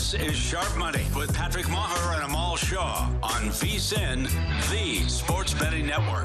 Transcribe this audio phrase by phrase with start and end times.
[0.00, 4.30] This is Sharp Money with Patrick Meagher and Amal Shah on VSIN,
[4.70, 6.24] the Sports Betting Network.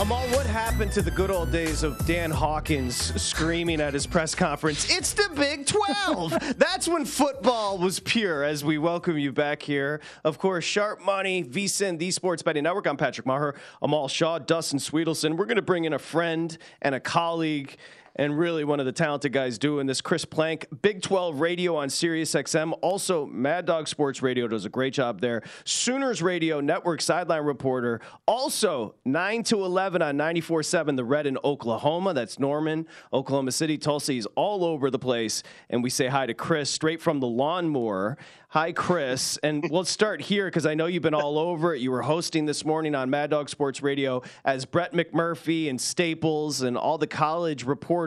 [0.00, 4.34] Amal, what happened to the good old days of Dan Hawkins screaming at his press
[4.34, 6.56] conference, It's the Big 12?
[6.56, 10.00] That's when football was pure, as we welcome you back here.
[10.24, 12.86] Of course, Sharp Money, VSIN, the Sports Betting Network.
[12.86, 15.36] I'm Patrick Meagher, Amal Shah, Dustin Swedelson.
[15.36, 17.76] We're going to bring in a friend and a colleague
[18.16, 20.00] and really one of the talented guys doing this.
[20.00, 22.72] Chris Plank, Big 12 Radio on Sirius XM.
[22.80, 25.42] Also, Mad Dog Sports Radio does a great job there.
[25.64, 28.00] Sooners Radio Network sideline reporter.
[28.26, 32.14] Also, 9 to 11 on 94.7 The Red in Oklahoma.
[32.14, 34.12] That's Norman, Oklahoma City, Tulsa.
[34.12, 35.42] He's all over the place.
[35.68, 38.16] And we say hi to Chris straight from the lawnmower.
[38.50, 39.36] Hi, Chris.
[39.38, 41.80] And we'll start here because I know you've been all over it.
[41.80, 46.62] You were hosting this morning on Mad Dog Sports Radio as Brett McMurphy and Staples
[46.62, 48.03] and all the college reporters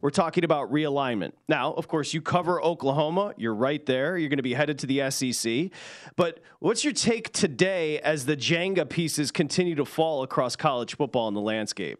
[0.00, 1.32] were talking about realignment.
[1.48, 3.34] Now, of course, you cover Oklahoma.
[3.36, 4.16] You're right there.
[4.18, 5.70] You're going to be headed to the SEC.
[6.16, 11.28] But what's your take today as the Jenga pieces continue to fall across college football
[11.28, 11.98] in the landscape?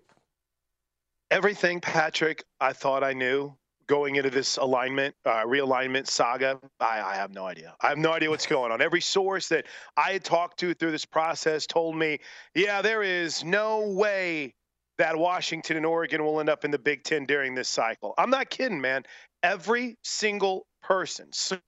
[1.31, 3.55] Everything, Patrick, I thought I knew
[3.91, 7.75] going into this alignment, uh, realignment saga, I, I, have no idea.
[7.81, 8.81] I have no idea what's going on.
[8.81, 12.21] Every source that I had talked to through this process told me,
[12.55, 14.55] yeah, there is no way
[15.00, 18.12] that Washington and Oregon will end up in the Big Ten during this cycle.
[18.19, 19.05] I'm not kidding, man.
[19.43, 21.28] Every single person.
[21.33, 21.59] So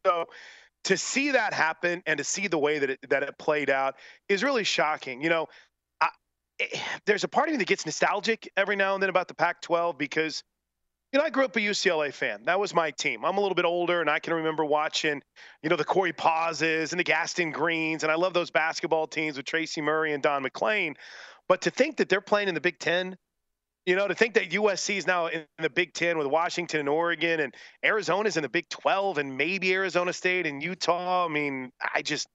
[0.84, 3.94] to see that happen and to see the way that it, that it played out
[4.28, 5.22] is really shocking.
[5.22, 5.46] You know,
[6.00, 6.08] I,
[6.60, 9.34] eh, there's a part of me that gets nostalgic every now and then about the
[9.34, 10.42] Pac-12 because
[11.12, 12.40] you know, I grew up a UCLA fan.
[12.44, 13.24] That was my team.
[13.24, 15.22] I'm a little bit older, and I can remember watching,
[15.62, 19.36] you know, the Corey Pazes and the Gaston Greens, and I love those basketball teams
[19.36, 20.96] with Tracy Murray and Don MacLean.
[21.48, 23.16] But to think that they're playing in the Big Ten,
[23.84, 26.88] you know, to think that USC is now in the Big Ten with Washington and
[26.88, 27.54] Oregon, and
[27.84, 31.26] Arizona's in the Big 12, and maybe Arizona State and Utah.
[31.26, 32.28] I mean, I just,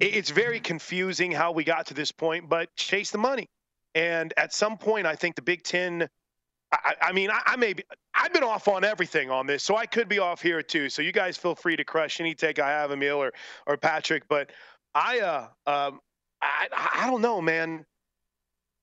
[0.00, 3.48] it's very confusing how we got to this point, but chase the money.
[3.94, 6.08] And at some point, I think the Big Ten–
[6.72, 9.76] I, I mean, I, I, may be, I've been off on everything on this, so
[9.76, 10.88] I could be off here too.
[10.88, 13.32] So you guys feel free to crush any take I have, Emil or
[13.66, 14.24] or Patrick.
[14.28, 14.50] But
[14.94, 16.00] I, uh, um,
[16.42, 17.84] I, I don't know, man.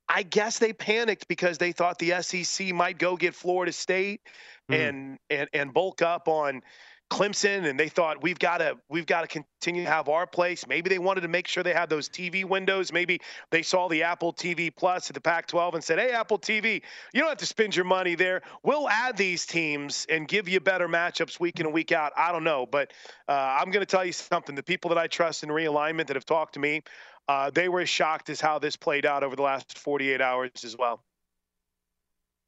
[0.10, 4.22] I guess they panicked because they thought the SEC might go get Florida State
[4.70, 4.90] mm.
[4.90, 6.62] and and and bulk up on
[7.10, 10.66] Clemson and they thought we've got to we've got to continue to have our place.
[10.68, 12.92] Maybe they wanted to make sure they had those TV windows.
[12.92, 13.22] Maybe
[13.52, 16.82] they saw the Apple TV Plus at the Pac-12 and said, "Hey, Apple TV,
[17.14, 18.42] you don't have to spend your money there.
[18.64, 22.32] We'll add these teams and give you better matchups week in and week out." I
[22.32, 22.92] don't know, but
[23.28, 24.56] uh, I'm going to tell you something.
[24.56, 26.82] The people that I trust in realignment that have talked to me,
[27.28, 30.52] uh, they were as shocked as how this played out over the last 48 hours
[30.64, 31.04] as well.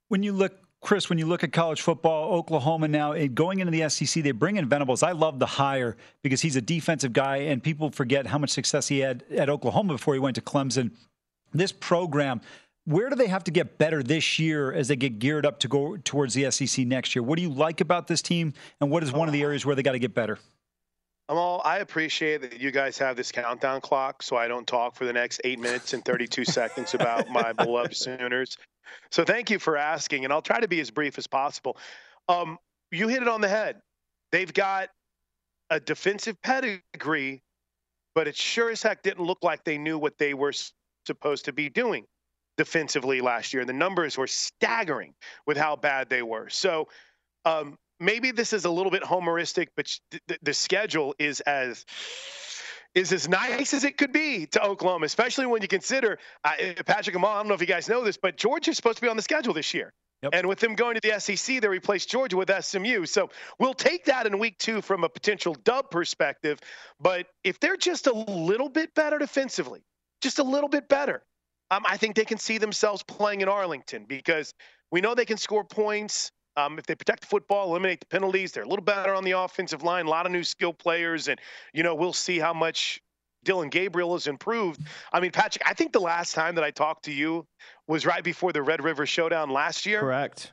[0.08, 3.72] When you look Chris, when you look at college football, Oklahoma now eh, going into
[3.72, 5.02] the SEC, they bring in Venables.
[5.02, 8.88] I love the hire because he's a defensive guy, and people forget how much success
[8.88, 10.92] he had at Oklahoma before he went to Clemson.
[11.54, 12.42] This program,
[12.86, 15.68] where do they have to get better this year as they get geared up to
[15.68, 17.24] go towards the SEC next year?
[17.24, 19.76] What do you like about this team, and what is one of the areas where
[19.76, 20.38] they got to get better?
[21.28, 25.06] Amal, I appreciate that you guys have this countdown clock so I don't talk for
[25.06, 28.58] the next eight minutes and 32 seconds about my beloved Sooners.
[29.10, 31.78] So thank you for asking, and I'll try to be as brief as possible.
[32.30, 32.60] Um,
[32.92, 33.82] you hit it on the head.
[34.32, 34.90] They've got
[35.72, 37.42] a defensive pedigree,
[38.14, 40.54] but it sure as heck didn't look like they knew what they were
[41.08, 42.06] supposed to be doing
[42.58, 43.66] defensively last year.
[43.66, 45.14] The numbers were staggering
[45.48, 46.50] with how bad they were.
[46.50, 46.88] So
[47.46, 49.92] um, maybe this is a little bit homeristic, but
[50.28, 51.86] the, the schedule is as
[52.94, 56.54] is as nice as it could be to Oklahoma, especially when you consider uh,
[56.86, 57.32] Patrick Amal.
[57.32, 59.22] I don't know if you guys know this, but Georgia's supposed to be on the
[59.22, 59.94] schedule this year.
[60.24, 60.32] Yep.
[60.34, 63.06] And with them going to the SEC, they replaced Georgia with SMU.
[63.06, 63.30] So
[63.60, 66.60] we'll take that in week two from a potential dub perspective.
[67.00, 69.84] But if they're just a little bit better defensively,
[70.22, 71.22] just a little bit better,
[71.70, 74.54] um, I think they can see themselves playing in Arlington because
[74.90, 76.32] we know they can score points.
[76.58, 79.32] Um, if they protect the football, eliminate the penalties, they're a little better on the
[79.32, 80.06] offensive line.
[80.06, 81.40] A lot of new skill players, and
[81.74, 83.02] you know we'll see how much
[83.44, 84.82] Dillon Gabriel has improved.
[85.14, 87.46] I mean, Patrick, I think the last time that I talked to you
[87.88, 90.02] was right before the Red River Showdown last year.
[90.02, 90.52] Correct.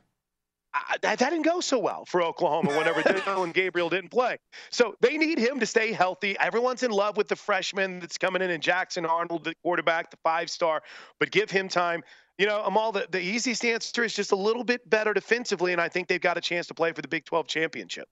[0.75, 4.39] I, that, that, didn't go so well for Oklahoma whenever Dillon Gabriel didn't play.
[4.71, 6.37] So they need him to stay healthy.
[6.39, 10.17] Everyone's in love with the freshman that's coming in and Jackson Arnold, the quarterback, the
[10.23, 10.83] five star,
[11.21, 12.03] but give him time.
[12.39, 15.81] You know, Amal, the, the easiest answer is just a little bit better defensively, and
[15.81, 18.09] I think they've got a chance to play for the Big 12 championship.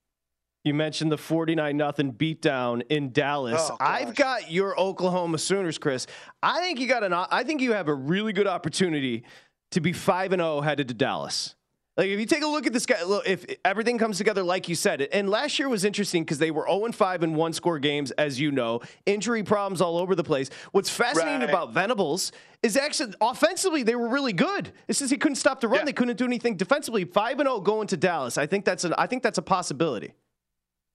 [0.63, 3.71] You mentioned the 49 nothing beatdown in Dallas.
[3.71, 6.07] Oh, I've got your Oklahoma Sooners, Chris.
[6.43, 9.25] I think you got an I think you have a really good opportunity
[9.71, 11.55] to be 5 and 0 headed to Dallas.
[12.01, 14.75] Like if you take a look at this guy, if everything comes together like you
[14.75, 17.79] said, and last year was interesting because they were 0 and 5 in one score
[17.79, 20.49] games, as you know, injury problems all over the place.
[20.73, 21.51] What's fascinating right.
[21.51, 22.33] about Venables
[22.63, 24.73] is actually offensively they were really good.
[24.89, 25.85] It's just he couldn't stop the run, yeah.
[25.85, 27.05] they couldn't do anything defensively.
[27.05, 28.39] 5 and 0 going to Dallas.
[28.39, 30.15] I think that's an I think that's a possibility.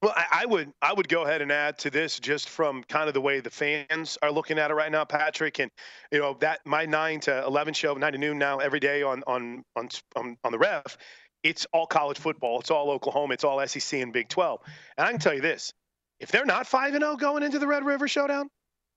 [0.01, 3.07] Well, I, I, would I would go ahead and add to this just from kind
[3.07, 5.71] of the way the fans are looking at it right now, Patrick, and
[6.11, 9.23] you know that my nine to eleven show, nine to noon now every day on
[9.25, 10.97] on on on, on the ref.
[11.43, 12.59] It's all college football.
[12.59, 13.35] It's all Oklahoma.
[13.35, 14.59] It's all SEC and Big 12.
[14.97, 15.73] And I can tell you this:
[16.19, 18.49] if they're not five and zero oh going into the Red River Showdown,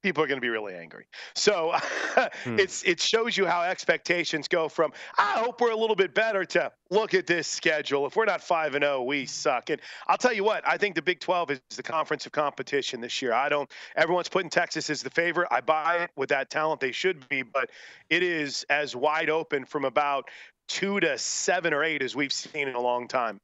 [0.03, 1.07] people are going to be really angry.
[1.35, 1.73] So
[2.45, 2.59] hmm.
[2.59, 6.45] it's it shows you how expectations go from I hope we're a little bit better
[6.47, 8.07] to look at this schedule.
[8.07, 9.71] If we're not five and zero, oh, we suck.
[9.71, 13.01] And I'll tell you what, I think the Big 12 is the conference of competition
[13.01, 13.33] this year.
[13.33, 13.71] I don't.
[13.97, 15.49] Everyone's putting Texas as the favorite.
[15.51, 17.71] I buy it with that talent they should be, but
[18.11, 20.29] it is as wide open from about
[20.69, 23.41] two to seven or eight as we've seen in a long time.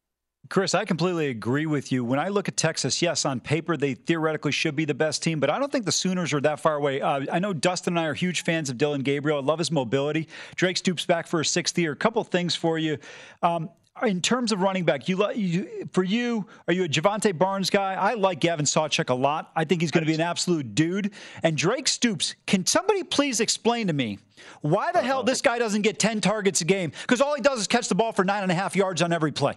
[0.51, 2.05] Chris, I completely agree with you.
[2.05, 5.41] When I look at Texas, yes, on paper they theoretically should be the best team,
[5.41, 7.01] but I don't think the Sooners are that far away.
[7.01, 9.39] Uh, I know Dustin and I are huge fans of Dillon Gabriel.
[9.39, 10.29] I love his mobility.
[10.55, 11.93] Drake Stoops back for a sixth year.
[11.93, 12.99] A couple things for you.
[13.43, 13.71] Um,
[14.03, 17.95] in terms of running back, you, you, for you, are you a Jovantay Barnes guy?
[17.95, 19.51] I like Gavin Sawchuk a lot.
[19.57, 21.13] I think he's going to be an absolute dude.
[21.43, 24.19] And Drake Stoops, can somebody please explain to me
[24.61, 26.93] why the hell this guy doesn't get 10 targets a game?
[27.03, 29.13] Because all he does is catch the ball for nine and a half yards on
[29.13, 29.55] every play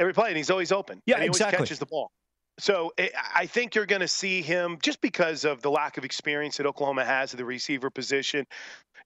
[0.00, 1.00] every play, and he's always open.
[1.06, 1.58] Yeah, and he exactly.
[1.58, 2.10] Always catches the ball.
[2.58, 6.04] So eh, I think you're going to see him just because of the lack of
[6.04, 8.46] experience that Oklahoma has at the receiver position.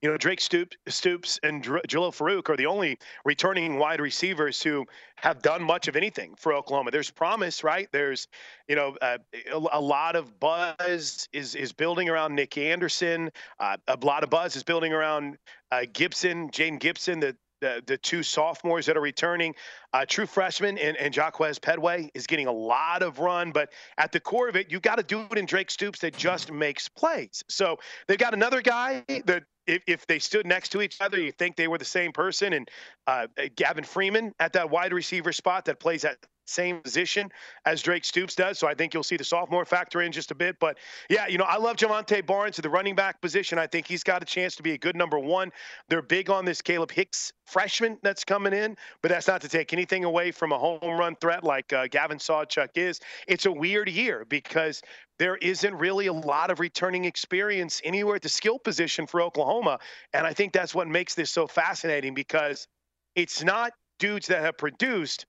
[0.02, 4.84] You know, Drake Stoops, Stoops and Jalil Farooq are the only returning wide receivers who
[5.16, 6.90] have done much of anything for Oklahoma.
[6.90, 7.88] There's promise, right?
[7.92, 8.26] There's,
[8.68, 9.18] you know, uh,
[9.52, 13.30] a, lot of buzz is is building around Nick Anderson.
[13.58, 15.38] Uh, a lot of buzz is building around
[15.70, 19.54] uh, Gibson, Jane Gibson, the the, the two sophomores that are returning.
[19.94, 24.12] Uh, true freshman and, and Jaquez Pettway is getting a lot of run, but at
[24.12, 26.88] the core of it, you got to do it in Drake Stoops that just makes
[26.88, 27.42] plays.
[27.48, 31.32] So they've got another guy that if, if they stood next to each other, you
[31.32, 32.52] think they were the same person.
[32.52, 32.70] And
[33.06, 37.30] uh, Gavin Freeman at that wide receiver spot that plays at same position
[37.64, 38.58] as Drake Stoops does.
[38.58, 40.58] So I think you'll see the sophomore factor in just a bit.
[40.60, 43.58] But yeah, you know, I love Jovantay Barnes at the running back position.
[43.58, 45.50] I think he's got a chance to be a good number one.
[45.88, 49.72] They're big on this Kalib Hicks freshman that's coming in, but that's not to take
[49.72, 53.00] anything away from a home run threat like uh, Gavin Sawchuk is.
[53.26, 54.82] It's a weird year because
[55.18, 59.78] there isn't really a lot of returning experience anywhere at the skill position for Oklahoma.
[60.12, 62.66] And I think that's what makes this so fascinating because
[63.14, 65.26] it's not dudes that have produced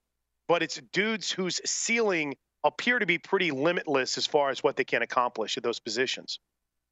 [0.48, 4.84] but it's dudes whose ceiling appear to be pretty limitless as far as what they
[4.84, 6.40] can accomplish at those positions.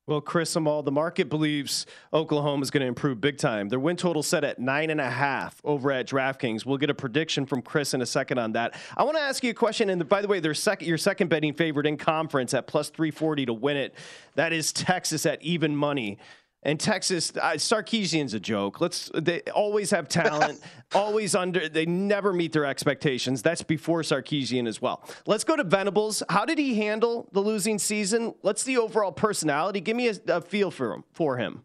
[0.06, 3.70] Well, Chris Amal, the market believes Oklahoma is going to improve big time.
[3.70, 6.66] Their win total set at nine and a half over at DraftKings.
[6.66, 8.76] We'll get a prediction from Chris in a second on that.
[8.98, 9.90] I want to ask you a question.
[9.90, 13.46] And by the way, their second, your second betting favorite in conference at plus 340
[13.46, 13.96] to win it.
[14.36, 16.18] That is Texas at even money.
[16.66, 18.80] And Texas, uh, Sarkisian's a joke.
[18.80, 20.62] Let's they always have talent,
[20.96, 21.68] always under.
[21.68, 23.42] They never meet their expectations.
[23.42, 25.04] That's before Sarkisian as well.
[25.28, 26.24] Let's go to Venables.
[26.30, 28.34] How did he handle the losing season?
[28.42, 29.82] What's the overall personality?
[29.82, 31.04] Give me a, a feel for him.
[31.12, 31.64] For him,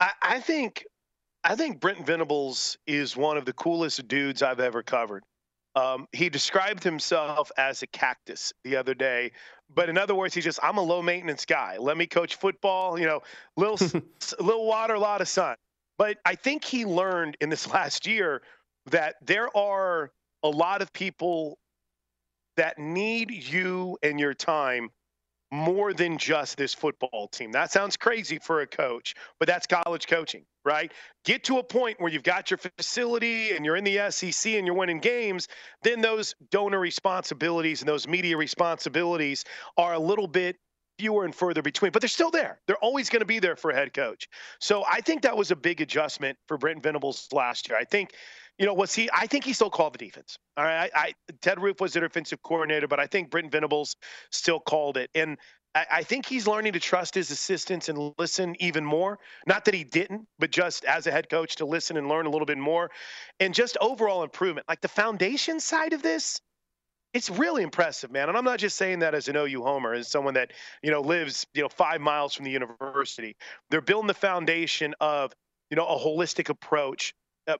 [0.00, 0.86] I, I think,
[1.42, 5.24] I think Brent Venables is one of the coolest dudes I've ever covered.
[5.74, 9.32] Um, he described himself as a cactus the other day,
[9.74, 11.76] but in other words, he's just I'm a low maintenance guy.
[11.78, 13.22] Let me coach football, you know,
[13.56, 13.78] little
[14.40, 15.56] little water, a lot of sun.
[15.98, 18.42] But I think he learned in this last year
[18.86, 20.10] that there are
[20.42, 21.58] a lot of people
[22.56, 24.90] that need you and your time
[25.50, 27.52] more than just this football team.
[27.52, 30.92] That sounds crazy for a coach, but that's college coaching, right?
[31.24, 34.66] Get to a point where you've got your facility and you're in the SEC and
[34.66, 35.48] you're winning games,
[35.82, 39.44] then those donor responsibilities and those media responsibilities
[39.76, 40.56] are a little bit
[40.98, 42.60] fewer and further between, but they're still there.
[42.66, 44.28] They're always going to be there for a head coach.
[44.60, 47.78] So I think that was a big adjustment for Brent Venables last year.
[47.78, 48.12] I think
[48.58, 49.08] you know, was he?
[49.12, 50.36] I think he still called the defense.
[50.56, 53.96] All right, I, I Ted Roof was the defensive coordinator, but I think Brent Venables
[54.32, 55.38] still called it, and
[55.78, 59.20] I, I, think he's learning to trust his assistants and listen even more.
[59.46, 62.30] Not that he didn't, but just as a head coach to listen and learn a
[62.30, 62.90] little bit more,
[63.38, 64.68] and just overall improvement.
[64.68, 66.40] Like the foundation side of this,
[67.14, 68.28] it's really impressive, man.
[68.28, 71.00] And I'm not just saying that as an OU homer, as someone that you know
[71.00, 73.36] lives you know five miles from the university.
[73.70, 75.32] They're building the foundation of
[75.70, 77.14] you know a holistic approach
[77.46, 77.56] uh,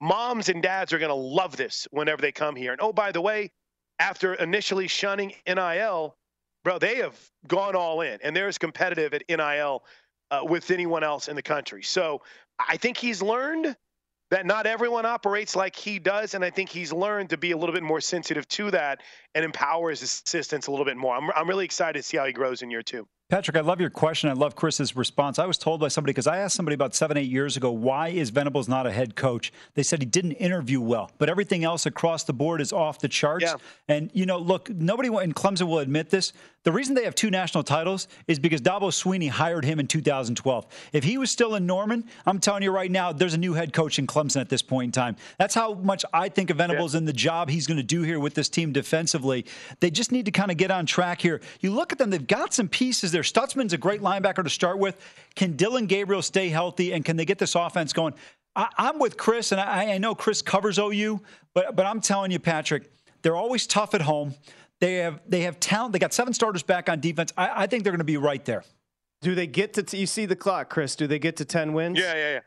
[0.00, 2.72] moms and dads are going to love this whenever they come here.
[2.72, 3.50] And oh, by the way,
[3.98, 6.16] after initially shunning NIL,
[6.64, 9.84] bro, they have gone all in, and they're as competitive at NIL
[10.30, 11.82] uh, with anyone else in the country.
[11.82, 12.22] So
[12.58, 13.76] I think he's learned
[14.30, 17.56] that not everyone operates like he does, and I think he's learned to be a
[17.56, 19.02] little bit more sensitive to that
[19.34, 21.14] and empower his assistants a little bit more.
[21.14, 23.06] I'm, I'm really excited to see how he grows in year two.
[23.32, 24.28] Patrick, I love your question.
[24.28, 25.38] I love Chris's response.
[25.38, 28.08] I was told by somebody because I asked somebody about seven, eight years ago, why
[28.08, 29.54] is Venables not a head coach?
[29.72, 33.08] They said he didn't interview well, but everything else across the board is off the
[33.08, 33.46] charts.
[33.46, 33.54] Yeah.
[33.88, 36.34] And, you know, look, nobody in Clemson will admit this.
[36.64, 40.66] The reason they have two national titles is because Dabo Swinney hired him in 2012.
[40.92, 43.72] If he was still in Norman, I'm telling you right now, there's a new head
[43.72, 45.16] coach in Clemson at this point in time.
[45.38, 46.98] That's how much I think of Venables yeah.
[46.98, 49.21] and the job he's going to do here with this team defensively.
[49.80, 51.40] They just need to kind of get on track here.
[51.60, 53.22] You look at them, they've got some pieces there.
[53.22, 55.00] Stutsman's a great linebacker to start with.
[55.34, 58.14] Can Dillon Gabriel stay healthy and can they get this offense going?
[58.54, 61.20] I, am with Chris, and I, I know Chris covers OU,
[61.54, 62.90] but but I'm telling you, Patrick,
[63.22, 64.34] they're always tough at home.
[64.80, 65.92] They have they have talent.
[65.92, 67.32] They got seven starters back on defense.
[67.36, 68.64] I, I think they're going to be right there.
[69.22, 69.82] Do they get to?
[69.82, 70.96] T- you see the clock, Chris.
[70.96, 71.98] Do they get to ten wins?
[71.98, 72.40] Yeah, yeah, yeah.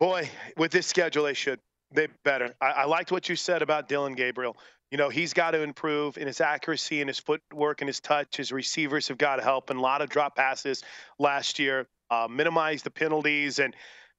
[0.00, 1.60] Boy, with this schedule, they should.
[1.92, 2.54] They better.
[2.60, 4.56] I, I liked what you said about Dillon Gabriel.
[4.90, 8.36] You know, he's got to improve in his accuracy and his footwork and his touch.
[8.36, 10.82] His receivers have got to help and a lot of drop passes
[11.18, 11.86] last year.
[12.10, 13.60] Uh, minimize the penalties.
[13.60, 13.74] And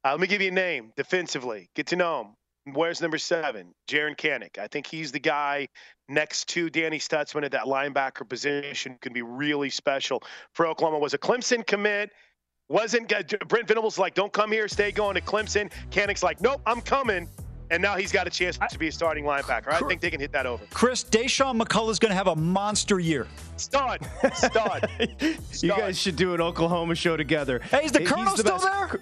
[0.05, 1.69] uh, let me give you a name defensively.
[1.75, 2.73] Get to know him.
[2.73, 3.73] Where's number seven?
[3.89, 4.59] Jaren Kanak.
[4.59, 5.67] I think he's the guy
[6.07, 8.97] next to Danny Stutsman at that linebacker position.
[9.01, 10.23] Can be really special
[10.53, 10.99] for Oklahoma.
[10.99, 12.11] Was a Clemson commit.
[12.69, 13.11] Wasn't
[13.49, 15.69] Brent Venables like, don't come here, stay going to Clemson.
[15.89, 17.27] Kanak's like, nope, I'm coming
[17.71, 19.69] and now he's got a chance to be a starting linebacker.
[19.69, 20.63] I think they can hit that over.
[20.71, 23.27] Chris, Dasan McCullough is going to have a monster year.
[23.55, 24.05] Stud.
[24.33, 24.89] Stud.
[25.61, 27.59] you guys should do an Oklahoma show together.
[27.59, 28.65] Hey, is the Colonel the still best.
[28.65, 29.01] there?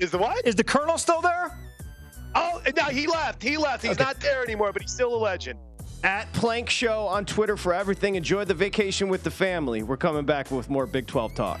[0.00, 0.46] Is the what?
[0.46, 1.56] Is the Colonel still there?
[2.34, 3.42] Oh, no, he left.
[3.42, 3.82] He left.
[3.82, 4.04] He's okay.
[4.04, 5.58] not there anymore, but he's still a legend.
[6.02, 8.16] At Plank Show on Twitter for everything.
[8.16, 9.82] Enjoy the vacation with the family.
[9.82, 11.60] We're coming back with more Big 12 talk.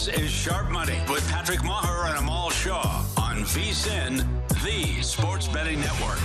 [0.00, 4.26] This is Sharp Money with Patrick Meagher and Amal Shah on VSIN,
[4.64, 6.18] the Sports Betting Network.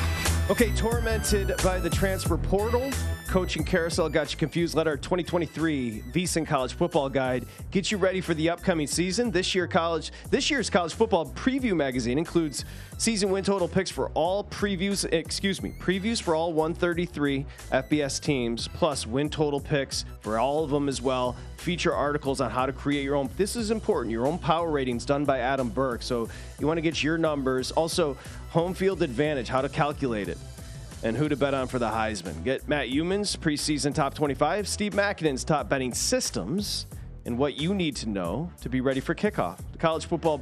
[0.50, 2.89] Okay, tormented by the transfer portal.
[3.27, 4.75] Coaching carousel got you confused.
[4.75, 9.29] Let our 2023 VSIN College Football Guide get you ready for the upcoming season.
[9.29, 12.63] This year, college this year's college football preview magazine includes
[12.97, 15.11] season win total picks for all previews.
[15.11, 20.69] Excuse me, previews for all 133 FBS teams, plus win total picks for all of
[20.69, 21.35] them as well.
[21.57, 23.29] Feature articles on how to create your own.
[23.37, 24.11] This is important.
[24.11, 26.01] Your own power ratings done by Adam Burke.
[26.01, 27.71] So you want to get your numbers.
[27.71, 28.17] Also,
[28.49, 30.37] home field advantage, how to calculate it
[31.03, 32.43] and who to bet on for the Heisman.
[32.43, 36.87] Get Matt Youmans preseason top 25, Steve Makinen's top betting systems,
[37.25, 39.57] and what you need to know to be ready for kickoff.
[39.71, 40.41] The college football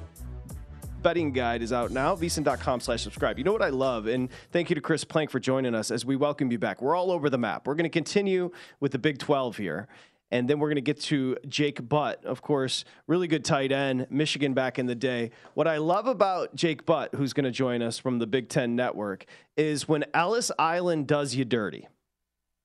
[1.04, 2.16] betting guide is out now.
[2.16, 3.38] VSIN.com slash subscribe.
[3.38, 4.08] You know what I love?
[4.08, 6.82] And thank you to Chris Plank for joining us as we welcome you back.
[6.82, 7.68] We're all over the map.
[7.68, 9.88] We're going to continue with the Big 12 here.
[10.32, 14.08] And then we're going to get to Jake Butt, of course, really good tight end,
[14.10, 15.30] Michigan back in the day.
[15.54, 18.76] What I love about Jake Butt, who's going to join us from the Big Ten
[18.76, 21.88] Network, is when Ellis Island does you dirty,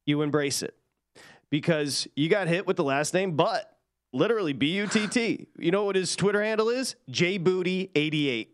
[0.07, 0.75] you embrace it
[1.51, 3.78] because you got hit with the last name Butt,
[4.13, 5.47] literally B U T T.
[5.59, 6.97] You know what his Twitter handle is?
[7.11, 8.49] JBooty88.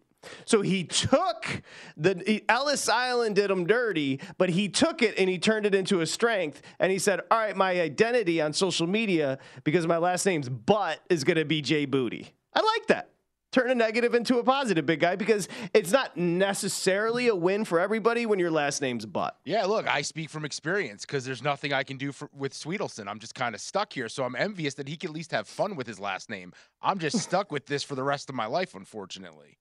[0.45, 1.63] So he took
[1.97, 5.75] the he, Ellis Island did him dirty, but he took it and he turned it
[5.75, 6.63] into a strength.
[6.79, 11.01] And he said, "All right, my identity on social media because my last name's Butt
[11.11, 13.11] is going to be J Booty." I like that.
[13.55, 17.79] Turn a negative into a positive, big guy, because it's not necessarily a win for
[17.79, 19.39] everybody when your last name's Butt.
[19.45, 23.07] Yeah, look, I speak from experience because there's nothing I can do for, with Swedelson.
[23.07, 25.47] I'm just kind of stuck here, so I'm envious that he can at least have
[25.47, 26.53] fun with his last name.
[26.83, 29.59] I'm just stuck with this for the rest of my life, unfortunately.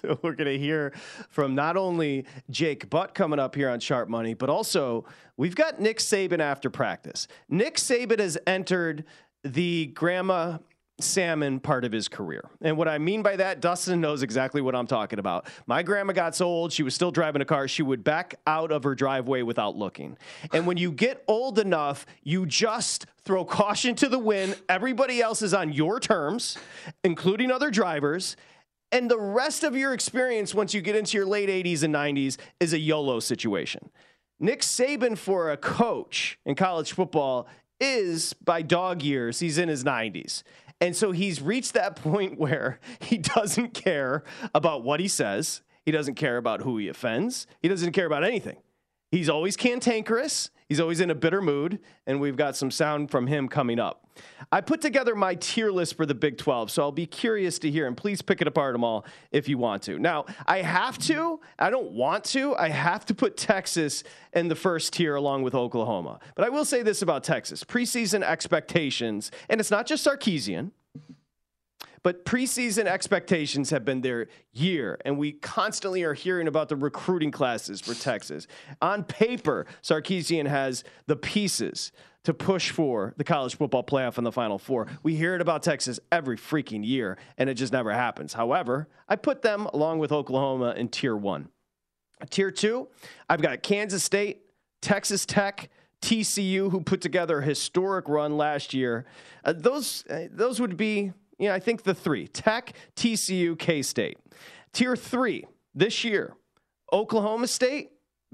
[0.00, 0.94] So we're going to hear
[1.28, 5.04] from not only Jake Butt coming up here on Sharp Money, but also
[5.36, 7.28] we've got Nick Saban after practice.
[7.50, 9.04] Nick Saban has entered
[9.44, 10.56] the grandma
[10.98, 12.48] salmon part of his career.
[12.62, 15.46] And what I mean by that, Dustin knows exactly what I'm talking about.
[15.66, 18.72] My grandma got so old, she was still driving a car, she would back out
[18.72, 20.16] of her driveway without looking.
[20.52, 24.56] And when you get old enough, you just throw caution to the wind.
[24.68, 26.56] Everybody else is on your terms,
[27.04, 28.36] including other drivers
[28.92, 32.36] and the rest of your experience once you get into your late 80s and 90s
[32.60, 33.90] is a YOLO situation.
[34.38, 37.48] Nick Saban, for a coach in college football,
[37.80, 40.42] is by dog years, he's in his 90s.
[40.80, 45.62] And so he's reached that point where he doesn't care about what he says.
[45.84, 47.46] He doesn't care about who he offends.
[47.62, 48.56] He doesn't care about anything.
[49.10, 50.50] He's always cantankerous.
[50.68, 54.06] He's always in a bitter mood, and we've got some sound from him coming up.
[54.50, 57.70] I put together my tier list for the Big 12, so I'll be curious to
[57.70, 59.98] hear, and please pick it apart them all if you want to.
[59.98, 64.02] Now, I have to, I don't want to, I have to put Texas
[64.32, 66.18] in the first tier along with Oklahoma.
[66.34, 70.72] But I will say this about Texas preseason expectations, and it's not just Sarkisian.
[72.06, 77.32] But preseason expectations have been their year, and we constantly are hearing about the recruiting
[77.32, 78.46] classes for Texas.
[78.80, 81.90] On paper, Sarkisian has the pieces
[82.22, 84.86] to push for the college football playoff in the Final Four.
[85.02, 88.34] We hear it about Texas every freaking year, and it just never happens.
[88.34, 91.48] However, I put them along with Oklahoma in tier one.
[92.30, 92.86] Tier two,
[93.28, 94.42] I've got Kansas State,
[94.80, 95.70] Texas Tech,
[96.02, 99.06] TCU, who put together a historic run last year.
[99.44, 104.18] Uh, those uh, those would be yeah, I think the three Tech, TCU, K State.
[104.72, 105.44] Tier three
[105.74, 106.34] this year
[106.92, 107.90] Oklahoma State,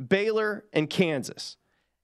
[0.08, 1.56] Baylor, and Kansas.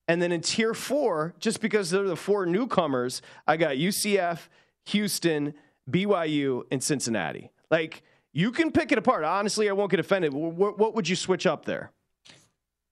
[0.07, 4.49] And then in tier four, just because they're the four newcomers, I got UCF,
[4.87, 5.53] Houston,
[5.91, 7.51] BYU, and Cincinnati.
[7.71, 9.25] Like, you can pick it apart.
[9.25, 10.33] Honestly, I won't get offended.
[10.33, 11.93] What would you switch up there?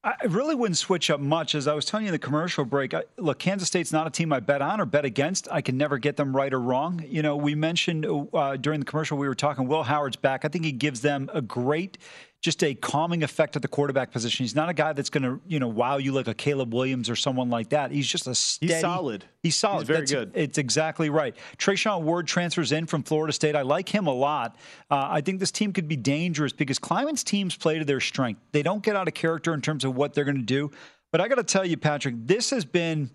[0.07, 1.57] I really wouldn't switch up much.
[1.57, 4.11] As I was telling you in the commercial break, I, look, Kansas State's not a
[4.11, 5.49] team I bet on or bet against.
[5.51, 7.05] I can never get them right or wrong.
[7.09, 10.45] You know, we mentioned uh, during the commercial we were talking Will Howard's back.
[10.45, 11.99] I think he gives them a great
[12.43, 14.45] just a calming effect at the quarterback position.
[14.45, 17.11] He's not a guy that's going to, you know, wow you like a Caleb Williams
[17.11, 17.91] or someone like that.
[17.91, 18.73] He's just a steady.
[18.73, 19.25] He's solid.
[19.43, 19.81] He's solid.
[19.81, 20.33] He's very that's, good.
[20.35, 21.35] It's exactly right.
[21.59, 23.57] Treshaun Ward transfers in from Florida State.
[23.57, 24.57] I like him a lot.
[24.91, 28.41] Uh, I think this team could be dangerous because Klieman's teams play to their strength.
[28.53, 30.71] They don't get out of character in terms of what they're going to do.
[31.13, 33.11] But I got to tell you, Patrick, this has been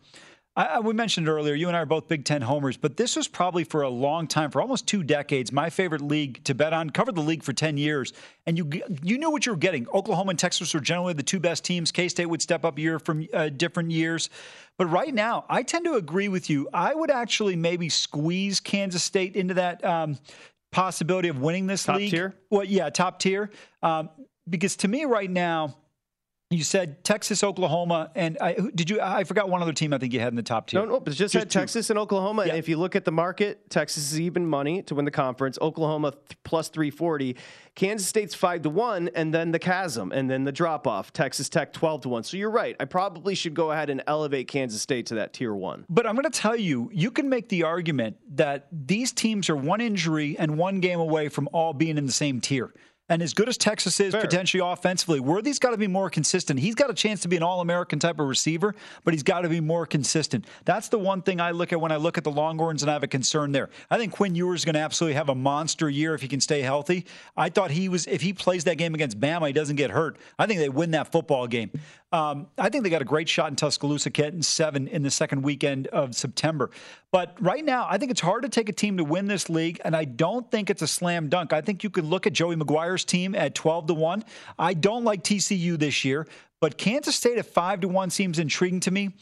[0.53, 3.29] I, we mentioned earlier, you and I are both Big Ten homers, but this was
[3.29, 6.89] probably for a long time, for almost two decades, my favorite league to bet on.
[6.89, 8.11] Covered the league for 10 years,
[8.45, 8.69] and you
[9.01, 9.87] you knew what you were getting.
[9.93, 11.89] Oklahoma and Texas were generally the two best teams.
[11.91, 14.29] K State would step up year from uh, different years.
[14.77, 16.67] But right now, I tend to agree with you.
[16.73, 20.17] I would actually maybe squeeze Kansas State into that um,
[20.73, 22.11] possibility of winning this top league.
[22.11, 22.35] Tier?
[22.49, 23.51] Well, yeah, top tier.
[23.81, 24.09] Um,
[24.49, 25.77] because to me, right now,
[26.51, 28.99] you said Texas, Oklahoma, and I, did you?
[29.01, 29.93] I forgot one other team.
[29.93, 30.81] I think you had in the top tier.
[30.81, 32.43] No, no, but just, just Texas and Oklahoma.
[32.43, 32.49] Yeah.
[32.49, 35.57] And if you look at the market, Texas is even money to win the conference.
[35.61, 37.37] Oklahoma th- plus three forty.
[37.73, 41.13] Kansas State's five to one, and then the chasm, and then the drop off.
[41.13, 42.23] Texas Tech twelve to one.
[42.23, 42.75] So you're right.
[42.79, 45.85] I probably should go ahead and elevate Kansas State to that tier one.
[45.89, 49.55] But I'm going to tell you, you can make the argument that these teams are
[49.55, 52.73] one injury and one game away from all being in the same tier.
[53.11, 54.21] And as good as Texas is Fair.
[54.21, 56.61] potentially offensively, Worthy's got to be more consistent.
[56.61, 59.41] He's got a chance to be an All American type of receiver, but he's got
[59.41, 60.45] to be more consistent.
[60.63, 62.93] That's the one thing I look at when I look at the Longhorns, and I
[62.93, 63.69] have a concern there.
[63.89, 66.39] I think Quinn Ewers is going to absolutely have a monster year if he can
[66.39, 67.05] stay healthy.
[67.35, 70.15] I thought he was, if he plays that game against Bama, he doesn't get hurt.
[70.39, 71.71] I think they win that football game.
[72.13, 75.43] Um, I think they got a great shot in Tuscaloosa, getting seven in the second
[75.43, 76.69] weekend of September.
[77.11, 79.79] But right now, I think it's hard to take a team to win this league,
[79.85, 81.53] and I don't think it's a slam dunk.
[81.53, 84.25] I think you can look at Joey McGuire's team at 12 to 1.
[84.59, 86.27] I don't like TCU this year,
[86.59, 89.15] but Kansas State at 5 to 1 seems intriguing to me.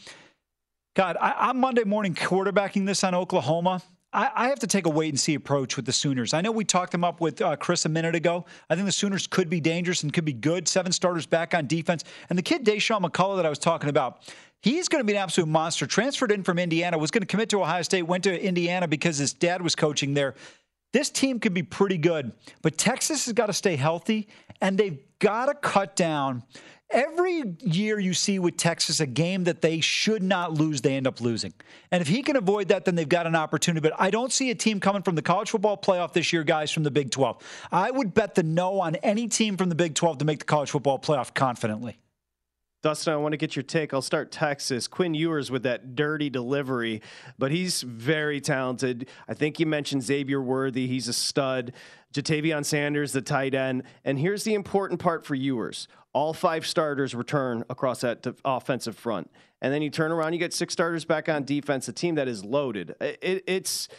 [0.95, 3.84] God, I, am Monday morning quarterbacking this on Oklahoma.
[4.12, 6.34] I, I, have to take a wait and see approach with the Sooners.
[6.34, 8.45] I know we talked them up with uh, Chris a minute ago.
[8.69, 10.67] I think the Sooners could be dangerous and could be good.
[10.67, 12.04] Seven starters back on defense.
[12.30, 15.19] And the kid, Dasan McCullough, that I was talking about, he's going to be an
[15.22, 15.86] absolute monster.
[15.86, 19.17] Transferred in from Indiana, was going to commit to Ohio State, went to Indiana because
[19.17, 20.34] his dad was coaching there.
[20.91, 22.32] This team could be pretty good,
[22.63, 24.28] but Texas has got to stay healthy,
[24.60, 26.41] and they've got to cut down
[26.91, 31.06] Every year you see with Texas a game that they should not lose, they end
[31.06, 31.54] up losing.
[31.91, 33.88] And if he can avoid that, then they've got an opportunity.
[33.88, 36.71] But I don't see a team coming from the college football playoff this year, guys,
[36.71, 37.38] from the Big 12.
[37.71, 40.45] I would bet the no on any team from the Big 12 to make the
[40.45, 41.99] college football playoff confidently.
[42.82, 43.94] Dustin, I want to get your take.
[43.94, 44.88] I'll start Texas.
[44.88, 47.02] Quinn Ewers with that dirty delivery,
[47.38, 49.10] but he's very talented.
[49.28, 50.88] I think you mentioned Xavier Worthy.
[50.88, 51.74] He's a stud.
[52.13, 53.84] Ja'Tavion Sanders, the tight end.
[54.06, 59.30] And here's the important part for Ewers all five starters return across that offensive front.
[59.62, 62.28] And then you turn around, you get six starters back on defense, a team that
[62.28, 62.96] is loaded.
[63.00, 63.89] It, it's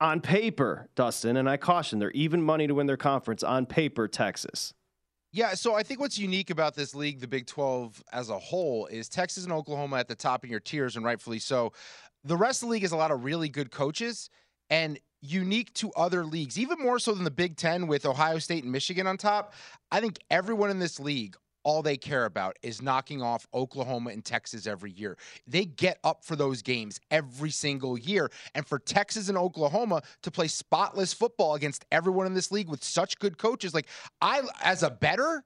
[0.00, 4.08] on paper, Dustin, and I caution they're even money to win their conference on paper,
[4.08, 4.74] Texas.
[5.32, 8.86] Yeah, so I think what's unique about this league, the Big 12 as a whole,
[8.86, 11.72] is Texas and Oklahoma at the top of your tiers, and rightfully so.
[12.24, 14.28] The rest of the league has a lot of really good coaches,
[14.70, 18.64] and unique to other leagues, even more so than the Big Ten with Ohio State
[18.64, 19.54] and Michigan on top.
[19.92, 24.24] I think everyone in this league all they care about is knocking off Oklahoma and
[24.24, 25.16] Texas every year.
[25.46, 28.30] They get up for those games every single year.
[28.54, 32.82] And for Texas and Oklahoma to play spotless football against everyone in this league with
[32.82, 33.86] such good coaches, like
[34.20, 35.44] I, as a better,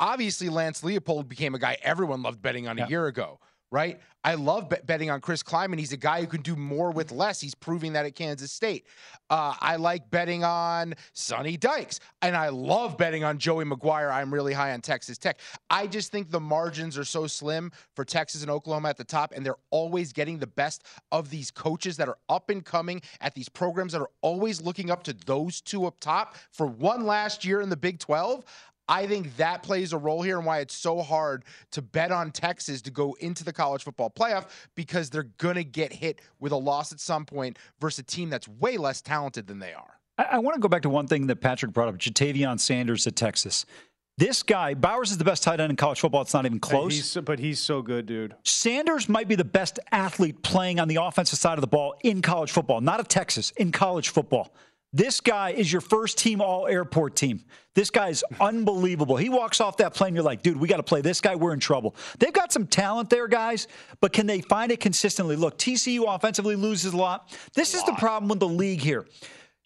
[0.00, 2.86] obviously Lance Leopold became a guy everyone loved betting on yeah.
[2.86, 4.00] a year ago right?
[4.24, 5.78] I love bet- betting on Chris Klieman.
[5.78, 7.40] He's a guy who can do more with less.
[7.40, 8.86] He's proving that at Kansas State.
[9.30, 14.10] Uh, I like betting on Sonny Dykes, and I love betting on Joey McGuire.
[14.10, 15.38] I'm really high on Texas Tech.
[15.70, 19.32] I just think the margins are so slim for Texas and Oklahoma at the top,
[19.34, 23.34] and they're always getting the best of these coaches that are up and coming at
[23.34, 27.44] these programs that are always looking up to those two up top for one last
[27.44, 28.44] year in the Big 12.
[28.88, 32.30] I think that plays a role here and why it's so hard to bet on
[32.30, 36.52] Texas to go into the college football playoff because they're going to get hit with
[36.52, 40.00] a loss at some point versus a team that's way less talented than they are.
[40.16, 43.06] I, I want to go back to one thing that Patrick brought up Ja'Tavion Sanders
[43.06, 43.66] at Texas.
[44.16, 46.22] This guy, Bowers is the best tight end in college football.
[46.22, 46.92] It's not even close.
[46.92, 48.34] He's but he's so good, dude.
[48.42, 52.20] Sanders might be the best athlete playing on the offensive side of the ball in
[52.20, 54.52] college football, not at Texas, in college football.
[54.92, 57.44] This guy is your first team all airport team.
[57.74, 59.16] This guy is unbelievable.
[59.16, 61.34] He walks off that plane, you're like, dude, we got to play this guy.
[61.34, 61.94] We're in trouble.
[62.18, 63.68] They've got some talent there, guys,
[64.00, 65.36] but can they find it consistently?
[65.36, 67.36] Look, TCU offensively loses a lot.
[67.54, 69.06] This is the problem with the league here.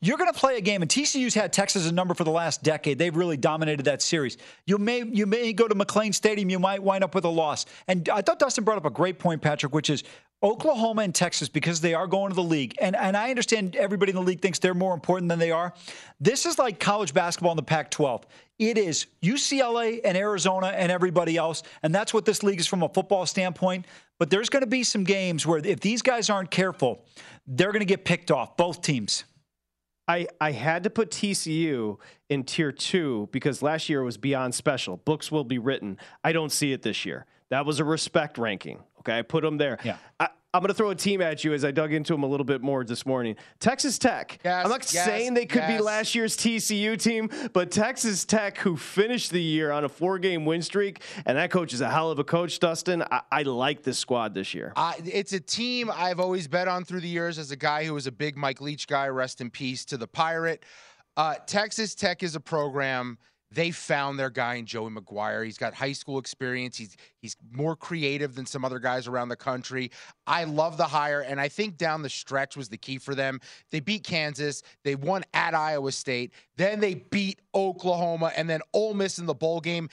[0.05, 2.65] You're going to play a game, and TCU's had Texas a number for the last
[2.65, 2.99] decade.
[2.99, 4.37] They've really dominated that series.
[4.67, 7.67] You may you may go to McLane Stadium, you might wind up with a loss.
[7.87, 10.03] And I thought Dustin brought up a great point, Patrick, which is
[10.43, 14.11] Oklahoma and Texas, because they are going to the league, and, and I understand everybody
[14.11, 15.73] in the league thinks they're more important than they are.
[16.21, 18.27] This is like college basketball in the Pac 12.
[18.59, 22.83] It is UCLA and Arizona and everybody else, and that's what this league is from
[22.83, 23.87] a football standpoint.
[24.19, 27.05] But there's going to be some games where if these guys aren't careful,
[27.47, 29.25] they're going to get picked off, both teams.
[30.09, 34.97] I, I had to put TCU in tier two because last year was beyond special.
[34.97, 35.99] Books will be written.
[36.25, 37.27] I don't see it this year.
[37.51, 38.83] That was a respect ranking.
[39.03, 39.79] Okay, I put them there.
[39.85, 39.97] Yeah.
[40.21, 42.27] I, I'm going to throw a team at you as I dug into them a
[42.27, 43.37] little bit more this morning.
[43.59, 44.38] Texas Tech.
[44.45, 45.79] Yes, I'm not yes, saying they could yes.
[45.79, 50.19] be last year's TCU team, but Texas Tech, who finished the year on a four
[50.19, 53.03] game win streak, and that coach is a hell of a coach, Dustin.
[53.11, 54.75] I, I like this squad this year.
[54.77, 57.95] I, it's a team I've always bet on through the years as a guy who
[57.95, 59.09] was a big Mike Leach guy.
[59.09, 60.65] Rest in peace to the Pirate.
[61.17, 63.17] Uh, Texas Tech is a program.
[63.55, 65.45] They found their guy in Joey McGuire.
[65.45, 66.77] He's got high school experience.
[66.77, 69.91] He's he's more creative than some other guys around the country.
[70.27, 73.41] I love the hire, and I think down the stretch was the key for them.
[73.71, 74.62] They beat Kansas.
[74.85, 76.33] They won at Iowa State.
[76.57, 79.88] Then they beat Oklahoma, and then Ole Miss in the bowl game.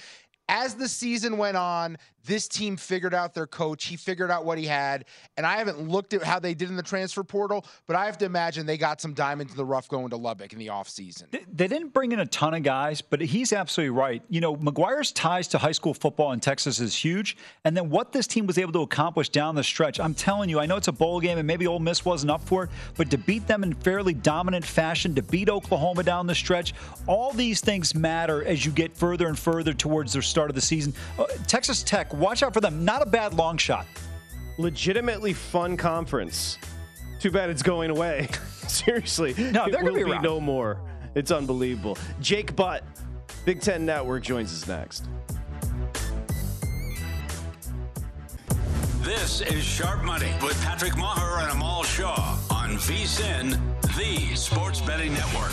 [0.47, 1.97] As the season went on,
[2.29, 3.85] this team figured out their coach.
[3.85, 5.05] He figured out what he had.
[5.35, 8.17] And I haven't looked at how they did in the transfer portal, but I have
[8.19, 11.31] to imagine they got some diamonds in the rough going to Lubbock in the offseason.
[11.31, 14.21] They- They didn't bring in a ton of guys, but he's absolutely right.
[14.29, 17.35] You know, McGuire's ties to high school football in Texas is huge.
[17.65, 20.59] And then what this team was able to accomplish down the stretch, I'm telling you,
[20.59, 23.09] I know it's a bowl game and maybe Ole Miss wasn't up for it, but
[23.11, 26.73] to beat them in fairly dominant fashion, to beat Oklahoma down the stretch,
[27.07, 30.61] all these things matter as you get further and further towards the start of the
[30.61, 30.93] season.
[31.17, 32.85] Uh, Texas Tech, watch out for them.
[32.85, 33.85] Not a bad long shot.
[34.57, 36.57] Legitimately fun conference.
[37.19, 38.27] Too bad it's going away.
[38.67, 39.33] Seriously.
[39.37, 40.23] No, they're gonna will be around.
[40.23, 40.79] no more.
[41.15, 41.97] It's unbelievable.
[42.21, 42.83] Jake Butt,
[43.45, 45.05] Big Ten Network, joins us next.
[49.01, 53.59] This is Sharp Money with Patrick Meagher and Amal Shah on VSIN,
[53.97, 55.51] the Sports Betting Network.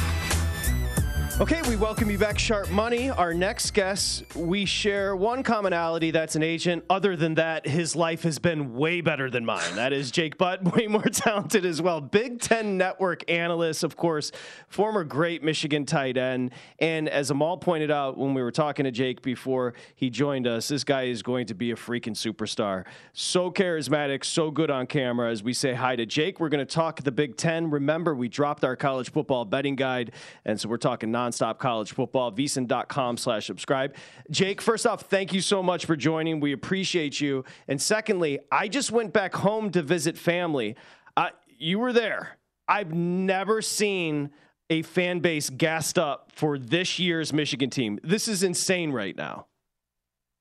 [1.39, 3.11] Okay, we welcome you back, Sharp Money.
[3.11, 6.83] Our next guest, we share one commonality that's an agent.
[6.89, 9.75] Other than that, his life has been way better than mine.
[9.75, 12.01] That is Jake Butt, way more talented as well.
[12.01, 14.33] Big Ten Network analyst, of course,
[14.69, 16.53] former great Michigan tight end.
[16.79, 20.69] And as Amal pointed out when we were talking to Jake before he joined us,
[20.69, 22.87] this guy is going to be a freaking superstar.
[23.13, 25.31] So charismatic, so good on camera.
[25.31, 27.71] As we say hi to Jake, we're going to talk the Big Ten.
[27.71, 30.13] Remember, we dropped our college football betting guide,
[30.47, 32.33] and so we're talking nonstop college football.
[32.33, 33.95] VSiN.com slash subscribe.
[34.31, 36.41] Jake, first off, thank you so much for joining.
[36.41, 37.45] We appreciate you.
[37.69, 40.77] And secondly, I just went back home to visit family.
[41.17, 42.39] Uh, you were there.
[42.69, 44.31] I've never seen
[44.69, 48.01] a fan base gassed up for this year's Michigan team.
[48.03, 49.47] This is insane right now.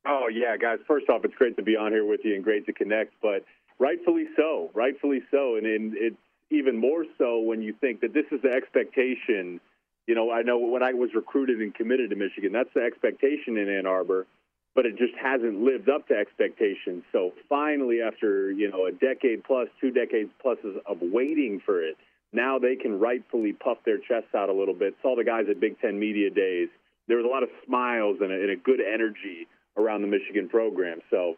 [0.07, 0.79] Oh yeah, guys.
[0.87, 3.13] First off, it's great to be on here with you and great to connect.
[3.21, 3.43] But
[3.79, 6.17] rightfully so, rightfully so, and, and it's
[6.51, 9.59] even more so when you think that this is the expectation.
[10.07, 13.57] You know, I know when I was recruited and committed to Michigan, that's the expectation
[13.57, 14.27] in Ann Arbor,
[14.75, 17.03] but it just hasn't lived up to expectations.
[17.11, 21.97] So finally, after you know a decade plus, two decades plus of waiting for it,
[22.33, 24.95] now they can rightfully puff their chests out a little bit.
[25.01, 26.69] Saw the guys at Big Ten Media Days.
[27.07, 30.49] There was a lot of smiles and a, and a good energy around the Michigan
[30.49, 30.99] program.
[31.09, 31.37] So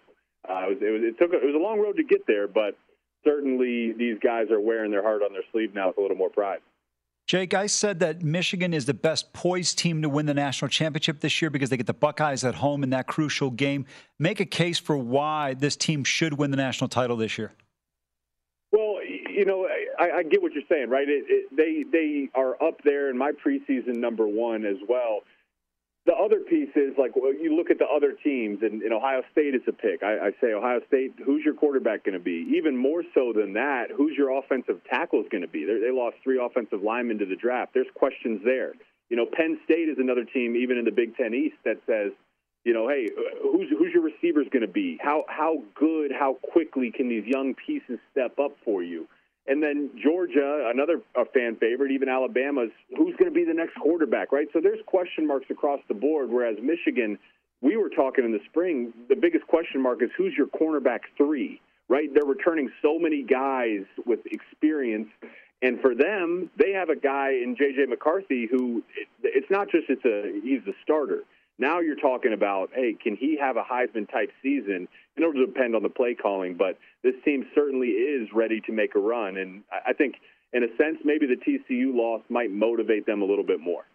[0.50, 2.26] uh, it, was, it, was, it took a, it was a long road to get
[2.28, 2.78] there, but
[3.24, 6.30] certainly these guys are wearing their heart on their sleeve now with a little more
[6.30, 6.60] pride.
[7.28, 11.20] Jake, I said that Michigan is the best poised team to win the national championship
[11.20, 13.86] this year because they get the Buckeyes at home in that crucial game.
[14.18, 17.52] Make a case for why this team should win the national title this year.
[18.72, 19.68] Well, you know,
[20.00, 21.08] I, I get what you're saying, right?
[21.08, 25.20] It, it, they they are up there in my preseason number one as well.
[26.08, 29.24] The other piece is like well, you look at the other teams, and, and Ohio
[29.34, 30.04] State is a pick.
[30.04, 32.48] I, I say Ohio State, who's your quarterback going to be?
[32.56, 35.66] Even more so than that, who's your offensive tackles going to be?
[35.66, 37.74] They're, they lost three offensive linemen to the draft.
[37.74, 38.72] There's questions there.
[39.10, 42.14] You know, Penn State is another team, even in the Big Ten East, that says,
[42.64, 43.10] you know, hey,
[43.42, 44.98] who's who's your receivers going to be?
[45.02, 49.08] How how good, how quickly can these young pieces step up for you?
[49.48, 53.76] And then Georgia, another a fan favorite, even Alabama's, who's going to be the next
[53.76, 54.48] quarterback, right?
[54.52, 56.30] So there's question marks across the board.
[56.30, 57.18] Whereas Michigan,
[57.62, 61.62] we were talking in the spring, the biggest question mark is who's your cornerback three,
[61.88, 62.14] right?
[62.14, 65.08] They're returning so many guys with experience.
[65.62, 67.86] And for them, they have a guy in J.J.
[67.88, 68.84] McCarthy who
[69.24, 71.24] it's not just it's a he's the starter.
[71.58, 74.88] Now you're talking about, hey, can he have a Heisman type season?
[75.18, 79.00] It'll depend on the play calling, but this team certainly is ready to make a
[79.00, 79.38] run.
[79.38, 80.16] And I think,
[80.54, 83.86] in a sense, maybe the TCU loss might motivate them a little bit more.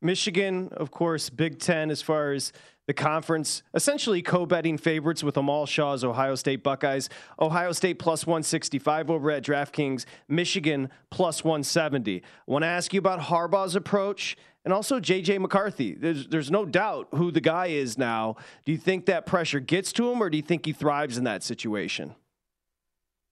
[0.00, 2.52] Michigan, of course, Big Ten as far as
[2.86, 7.08] the conference, essentially co-betting favorites with Amal Shah's Ohio State Buckeyes.
[7.40, 10.04] Ohio State plus 165 over at DraftKings.
[10.28, 12.16] Michigan plus 170.
[12.16, 15.38] I want to ask you about Harbaugh's approach and also J.J.
[15.38, 15.94] McCarthy.
[15.94, 18.36] There's, there's no doubt who the guy is now.
[18.64, 21.24] Do you think that pressure gets to him or do you think he thrives in
[21.24, 22.14] that situation?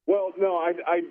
[0.07, 1.03] Well, no, I, I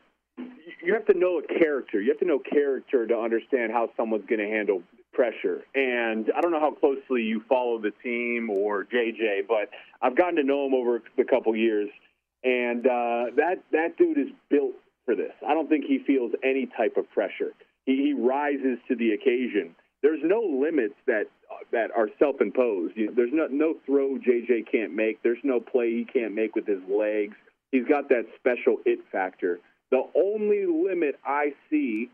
[0.84, 2.02] you have to know a character.
[2.02, 5.62] You have to know character to understand how someone's going to handle pressure.
[5.76, 9.70] And I don't know how closely you follow the team or JJ, but
[10.02, 11.90] I've gotten to know him over the couple years.
[12.44, 14.74] and uh, that that dude is built
[15.06, 15.32] for this.
[15.48, 17.54] I don't think he feels any type of pressure.
[17.86, 19.76] He, he rises to the occasion.
[20.02, 21.26] There's no limits that
[21.72, 22.96] that are self-imposed.
[23.16, 25.22] There's no no throw JJ can't make.
[25.24, 27.36] There's no play he can't make with his legs.
[27.72, 29.60] He's got that special it factor.
[29.92, 32.10] The only limit I see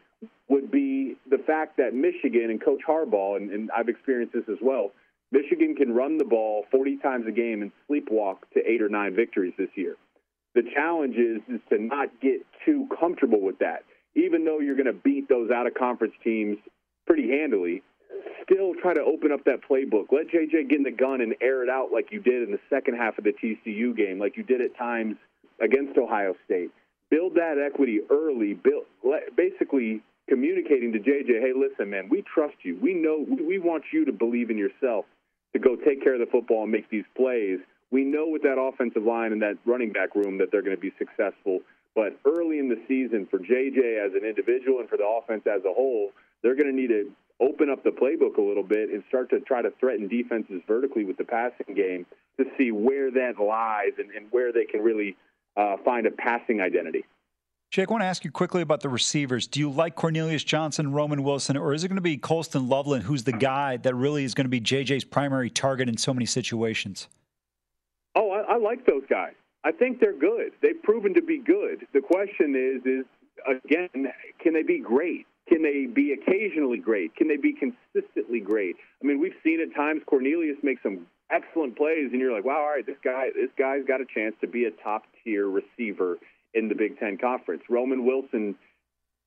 [0.50, 4.58] would be the fact that Michigan and Coach Harbaugh, and, and I've experienced this as
[4.62, 4.91] well.
[5.32, 9.15] Michigan can run the ball 40 times a game and sleepwalk to eight or nine
[9.15, 9.95] victories this year.
[10.56, 13.84] The challenge is, is to not get too comfortable with that.
[14.15, 16.58] Even though you're going to beat those out of conference teams
[17.08, 17.82] pretty handily,
[18.43, 20.12] still try to open up that playbook.
[20.12, 22.60] Let JJ get in the gun and air it out like you did in the
[22.70, 25.15] second half of the TCU game, like you did at times
[25.62, 26.70] against Ohio State.
[27.10, 28.54] Build that equity early.
[28.54, 28.86] Build
[29.36, 32.78] basically communicating to JJ, hey, listen, man, we trust you.
[32.82, 35.06] We know we want you to believe in yourself
[35.54, 37.60] to go take care of the football and make these plays.
[37.91, 40.82] We know with that offensive line and that running back room that they're going to
[40.82, 41.62] be successful.
[41.96, 45.63] But early in the season, for JJ as an individual and for the offense as
[45.63, 46.12] a whole,
[46.43, 49.39] they're going to need to open up the playbook a little bit and start to
[49.41, 52.06] try to threaten defenses vertically with the passing game
[52.39, 55.15] to see where that lies and, and where they can really
[55.56, 57.06] uh, find a passing identity.
[57.69, 59.45] Jake, I want to ask you quickly about the receivers.
[59.45, 63.04] Do you like Cornelius Johnson, Roman Wilson, or is it going to be Colston Loveland,
[63.04, 66.26] who's the guy that really is going to be JJ's primary target in so many
[66.26, 67.10] situations?
[68.15, 69.34] Oh, I, I like those guys.
[69.65, 70.54] I think they're good.
[70.62, 71.86] They've proven to be good.
[71.93, 73.06] The question is, is
[73.45, 75.28] again, can they be great?
[75.47, 77.15] Can they be occasionally great?
[77.15, 78.75] Can they be consistently great?
[79.01, 82.60] I mean, we've seen at times Cornelius make some excellent plays, and you're like, wow,
[82.60, 86.17] all right, this guy, this guy's got a chance to be a top tier receiver
[86.53, 87.63] in the Big Ten Conference.
[87.69, 88.55] Roman Wilson,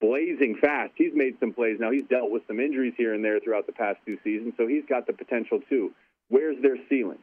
[0.00, 0.92] blazing fast.
[0.96, 1.90] He's made some plays now.
[1.90, 4.84] He's dealt with some injuries here and there throughout the past two seasons, so he's
[4.88, 5.92] got the potential too.
[6.28, 7.18] Where's their ceiling?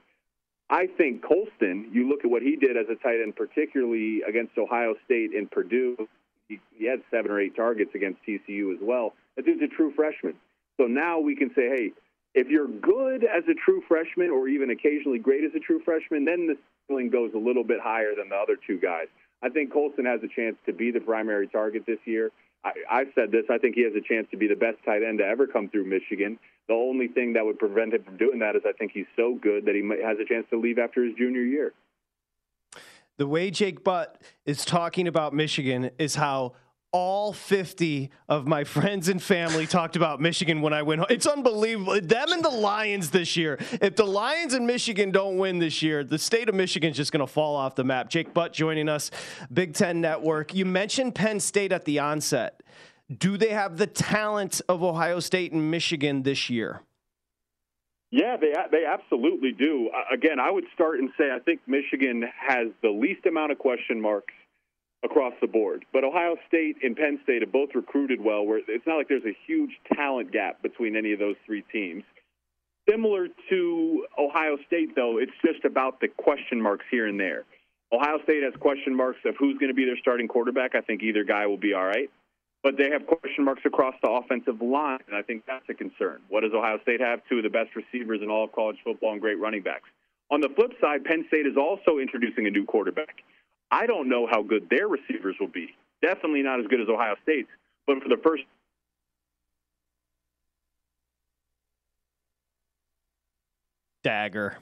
[0.70, 4.58] I think Colston, you look at what he did as a tight end, particularly against
[4.58, 6.10] Ohio State and Purdue.
[6.48, 9.14] He, he had seven or eight targets against TCU as well.
[9.36, 10.36] That dude's a true freshman.
[10.78, 11.92] So now we can say, hey,
[12.34, 16.26] if you're good as a true freshman or even occasionally great as a true freshman,
[16.26, 16.58] then the
[16.88, 19.08] ceiling goes a little bit higher than the other two guys.
[19.42, 22.32] I think Colston has a chance to be the primary target this year.
[22.64, 23.46] I, I've said this.
[23.50, 25.70] I think he has a chance to be the best tight end to ever come
[25.70, 26.40] through Michigan.
[26.68, 29.36] The only thing that would prevent him from doing that is I think he's so
[29.36, 31.74] good that he has a chance to leave after his junior year.
[33.18, 36.54] The way Jake Butt is talking about Michigan is how
[36.92, 41.08] all 50 of my friends and family talked about Michigan when I went home.
[41.10, 42.00] It's unbelievable.
[42.00, 43.58] Them and the Lions this year.
[43.82, 47.12] If the Lions and Michigan don't win this year, the state of Michigan is just
[47.12, 48.10] going to fall off the map.
[48.10, 49.12] Jake Butt joining us,
[49.52, 50.54] Big Ten Network.
[50.54, 52.62] You mentioned Penn State at the onset.
[53.16, 56.82] Do they have the talent of Ohio State and Michigan this year?
[58.12, 59.90] Yeah, they they absolutely do.
[59.94, 63.58] Uh, again, I would start and say I think Michigan has the least amount of
[63.58, 64.34] question marks
[65.04, 65.86] across the board.
[65.92, 68.46] But Ohio State and Penn State have both recruited well.
[68.46, 72.04] Where it's not like there's a huge talent gap between any of those three teams.
[72.90, 77.44] Similar to Ohio State, though, it's just about the question marks here and there.
[77.92, 80.76] Ohio State has question marks of who's going to be their starting quarterback.
[80.76, 82.10] I think either guy will be all right.
[82.64, 86.22] But they have question marks across the offensive line, and I think that's a concern.
[86.30, 87.22] What does Ohio State have?
[87.30, 89.90] Two of the best receivers in all of college football and great running backs.
[90.32, 93.24] On the flip side, Penn State is also introducing a new quarterback.
[93.72, 95.76] I don't know how good their receivers will be.
[96.02, 97.50] Definitely not as good as Ohio State's.
[97.86, 98.44] But for the first
[104.04, 104.58] dagger,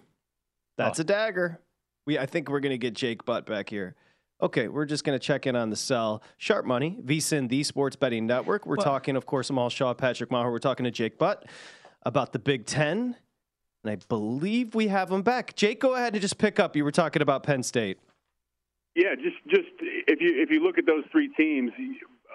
[0.78, 1.02] that's oh.
[1.02, 1.60] a dagger.
[2.06, 3.96] We I think we're gonna get Jake Butt back here.
[4.42, 6.22] Okay, we're just going to check in on the sell.
[6.38, 8.66] Sharp Money, VSIN, the Sports Betting Network.
[8.66, 10.52] We're well, talking, of course, Amal Shah, Patrick Meagher.
[10.52, 11.46] We're talking to Jake Butt
[12.04, 13.16] about the Big Ten,
[13.84, 15.56] and I believe we have him back.
[15.56, 16.76] Jake, go ahead and just pick up.
[16.76, 17.98] You were talking about Penn State.
[18.94, 21.72] Yeah, just just if you if you look at those three teams,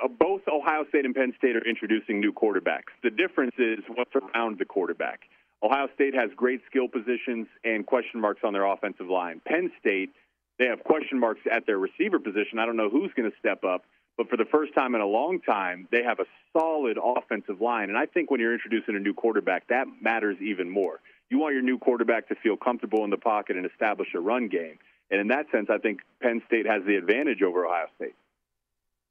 [0.02, 2.92] uh, both Ohio State and Penn State are introducing new quarterbacks.
[3.02, 5.20] The difference is what's around the quarterback.
[5.62, 9.40] Ohio State has great skill positions and question marks on their offensive line.
[9.46, 10.12] Penn State,
[10.60, 12.58] they have question marks at their receiver position.
[12.58, 13.82] I don't know who's going to step up,
[14.18, 17.88] but for the first time in a long time, they have a solid offensive line.
[17.88, 21.00] And I think when you're introducing a new quarterback, that matters even more.
[21.30, 24.48] You want your new quarterback to feel comfortable in the pocket and establish a run
[24.48, 24.78] game.
[25.10, 28.14] And in that sense, I think Penn State has the advantage over Ohio State.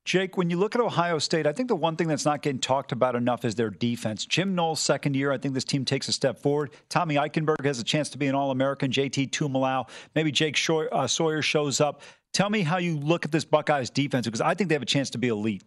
[0.10, 2.58] Jake, when you look at Ohio State, I think the one thing that's not getting
[2.58, 4.26] talked about enough is their defense.
[4.26, 6.72] Jim Knowles' second year, I think this team takes a step forward.
[6.90, 8.90] Tommy Eichenberg has a chance to be an All American.
[8.90, 12.02] JT Tuimoloau, maybe Jake uh, Sawyer shows up.
[12.34, 14.88] Tell me how you look at this Buckeyes defense because I think they have a
[14.88, 15.62] chance to be elite.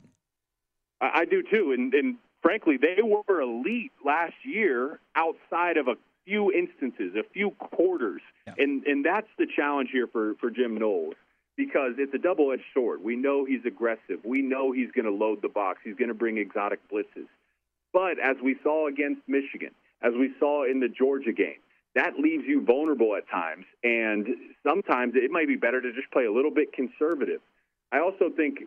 [1.00, 6.50] I do too, and, and frankly, they were elite last year outside of a few
[6.50, 8.54] instances, a few quarters, yeah.
[8.58, 11.14] and and that's the challenge here for for Jim Knowles.
[11.64, 13.02] Because it's a double edged sword.
[13.02, 14.18] We know he's aggressive.
[14.24, 15.80] We know he's going to load the box.
[15.84, 17.28] He's going to bring exotic blitzes.
[17.92, 19.70] But as we saw against Michigan,
[20.02, 21.60] as we saw in the Georgia game,
[21.94, 23.64] that leaves you vulnerable at times.
[23.84, 24.26] And
[24.66, 27.40] sometimes it might be better to just play a little bit conservative.
[27.92, 28.60] I also think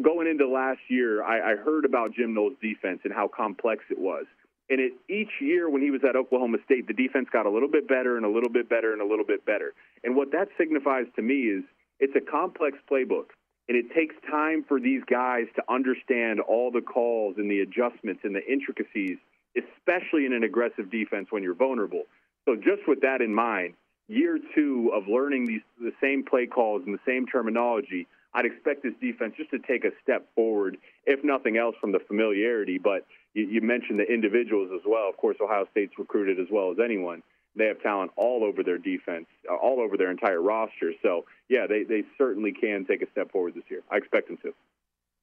[0.00, 3.98] going into last year, I, I heard about Jim Knowles' defense and how complex it
[3.98, 4.24] was.
[4.70, 7.68] And it, each year when he was at Oklahoma State, the defense got a little
[7.68, 9.74] bit better and a little bit better and a little bit better.
[10.04, 11.64] And what that signifies to me is
[12.00, 13.26] it's a complex playbook.
[13.68, 18.22] And it takes time for these guys to understand all the calls and the adjustments
[18.24, 19.18] and the intricacies,
[19.56, 22.02] especially in an aggressive defense when you're vulnerable.
[22.44, 23.74] So, just with that in mind,
[24.08, 28.82] year two of learning these the same play calls and the same terminology, I'd expect
[28.82, 30.76] this defense just to take a step forward,
[31.06, 32.78] if nothing else, from the familiarity.
[32.78, 35.08] But you, you mentioned the individuals as well.
[35.08, 37.22] Of course, Ohio State's recruited as well as anyone.
[37.56, 40.92] They have talent all over their defense, uh, all over their entire roster.
[41.02, 43.82] So, yeah, they, they certainly can take a step forward this year.
[43.90, 44.54] I expect them to.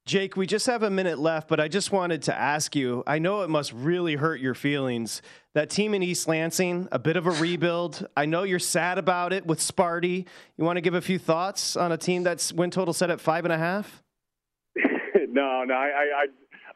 [0.06, 3.20] Jake, we just have a minute left, but I just wanted to ask you I
[3.20, 5.22] know it must really hurt your feelings.
[5.54, 8.08] That team in East Lansing, a bit of a rebuild.
[8.18, 10.26] I know you're sad about it with Sparty.
[10.58, 13.22] You want to give a few thoughts on a team that's win total set at
[13.22, 14.02] five and a half?
[14.76, 16.26] no, no, I,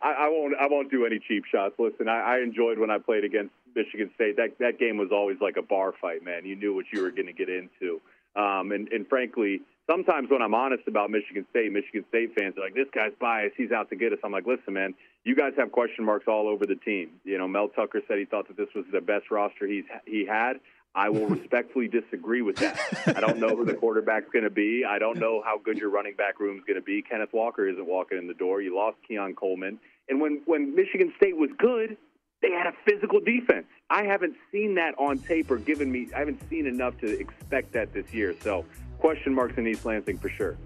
[0.04, 0.54] I, I, won't.
[0.60, 1.74] I won't do any cheap shots.
[1.80, 4.38] Listen, I, I enjoyed when I played against Michigan State.
[4.38, 6.46] That that game was always like a bar fight, man.
[6.46, 8.02] You knew what you were going to get into.
[8.36, 12.62] Um, and, and frankly, sometimes when I'm honest about Michigan State, Michigan State fans are
[12.62, 13.56] like, "This guy's biased.
[13.58, 16.48] He's out to get us." I'm like, "Listen, man, you guys have question marks all
[16.48, 17.12] over the team.
[17.24, 20.26] You know, Mel Tucker said he thought that this was the best roster he's he
[20.26, 20.60] had.
[20.96, 22.80] I will respectfully disagree with that.
[23.08, 24.84] I don't know who the quarterback's going to be.
[24.88, 27.02] I don't know how good your running back room is going to be.
[27.02, 28.62] Kenneth Walker isn't walking in the door.
[28.62, 31.98] You lost Keon Coleman, and when when Michigan State was good,
[32.44, 33.66] they had a physical defense.
[33.90, 36.10] I haven't seen that on tape or given me.
[36.16, 38.36] I haven't seen enough to expect that this year.
[38.42, 38.66] So
[39.00, 40.58] question marks in East Lansing for sure.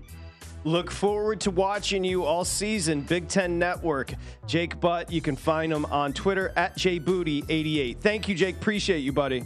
[0.63, 3.01] Look forward to watching you all season.
[3.01, 4.13] Big Ten Network.
[4.47, 5.11] Jake Butt.
[5.11, 7.99] You can find him on Twitter at JBooty88.
[7.99, 8.57] Thank you, Jake.
[8.57, 9.43] Appreciate you, buddy.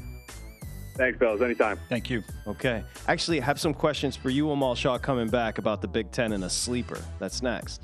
[0.95, 1.41] Thanks, fellas.
[1.41, 1.79] Anytime.
[1.89, 2.23] Thank you.
[2.47, 2.83] Okay.
[3.07, 6.31] Actually, I have some questions for you, Amal Shah, coming back about the Big Ten
[6.31, 6.99] and a sleeper.
[7.19, 7.83] That's next.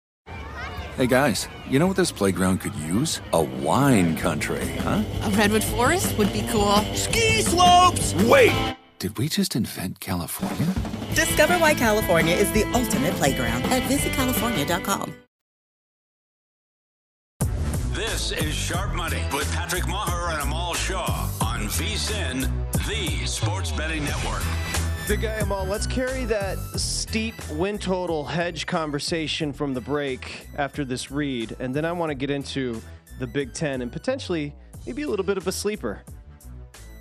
[1.01, 3.21] Hey guys, you know what this playground could use?
[3.33, 5.03] A wine country, huh?
[5.23, 6.75] A redwood forest would be cool.
[6.93, 8.13] Ski slopes!
[8.25, 8.75] Wait!
[8.99, 10.71] Did we just invent California?
[11.15, 15.15] Discover why California is the ultimate playground at visitcalifornia.com.
[17.93, 22.47] This is Sharp Money with Patrick Meagher and Amal Shah on VSIN,
[22.87, 24.43] the Sports Betting Network.
[25.07, 30.85] Big guy Amal, let's carry that steep win total hedge conversation from the break after
[30.85, 32.81] this read, and then I want to get into
[33.19, 34.53] the Big Ten and potentially
[34.85, 36.01] maybe a little bit of a sleeper.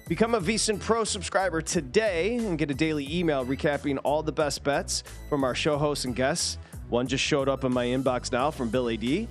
[0.08, 4.64] Become a VSIN Pro subscriber today and get a daily email recapping all the best
[4.64, 6.58] bets from our show hosts and guests.
[6.88, 9.28] One just showed up in my inbox now from Bill Adee.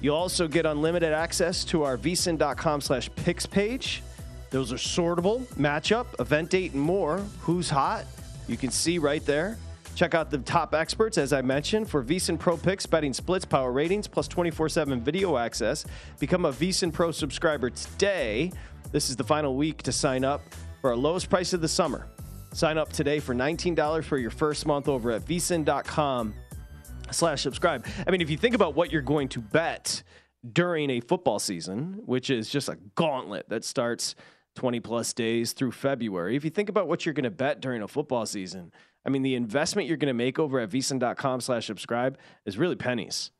[0.00, 4.00] You'll also get unlimited access to our vsin.com slash picks page.
[4.52, 7.20] Those are sortable, matchup, event date, and more.
[7.40, 8.04] Who's hot?
[8.46, 9.56] You can see right there.
[9.94, 13.72] Check out the top experts, as I mentioned, for VSIN Pro Picks, betting splits, power
[13.72, 15.86] ratings, plus 24 7 video access.
[16.18, 18.52] Become a VSIN Pro subscriber today.
[18.90, 20.42] This is the final week to sign up
[20.82, 22.06] for our lowest price of the summer.
[22.52, 26.34] Sign up today for $19 for your first month over at vsin.com
[27.10, 27.86] slash subscribe.
[28.06, 30.02] I mean, if you think about what you're going to bet
[30.52, 34.14] during a football season, which is just a gauntlet that starts–
[34.54, 36.36] 20 plus days through February.
[36.36, 38.72] If you think about what you're going to bet during a football season,
[39.04, 42.76] I mean, the investment you're going to make over at vsin.com slash subscribe is really
[42.76, 43.30] pennies.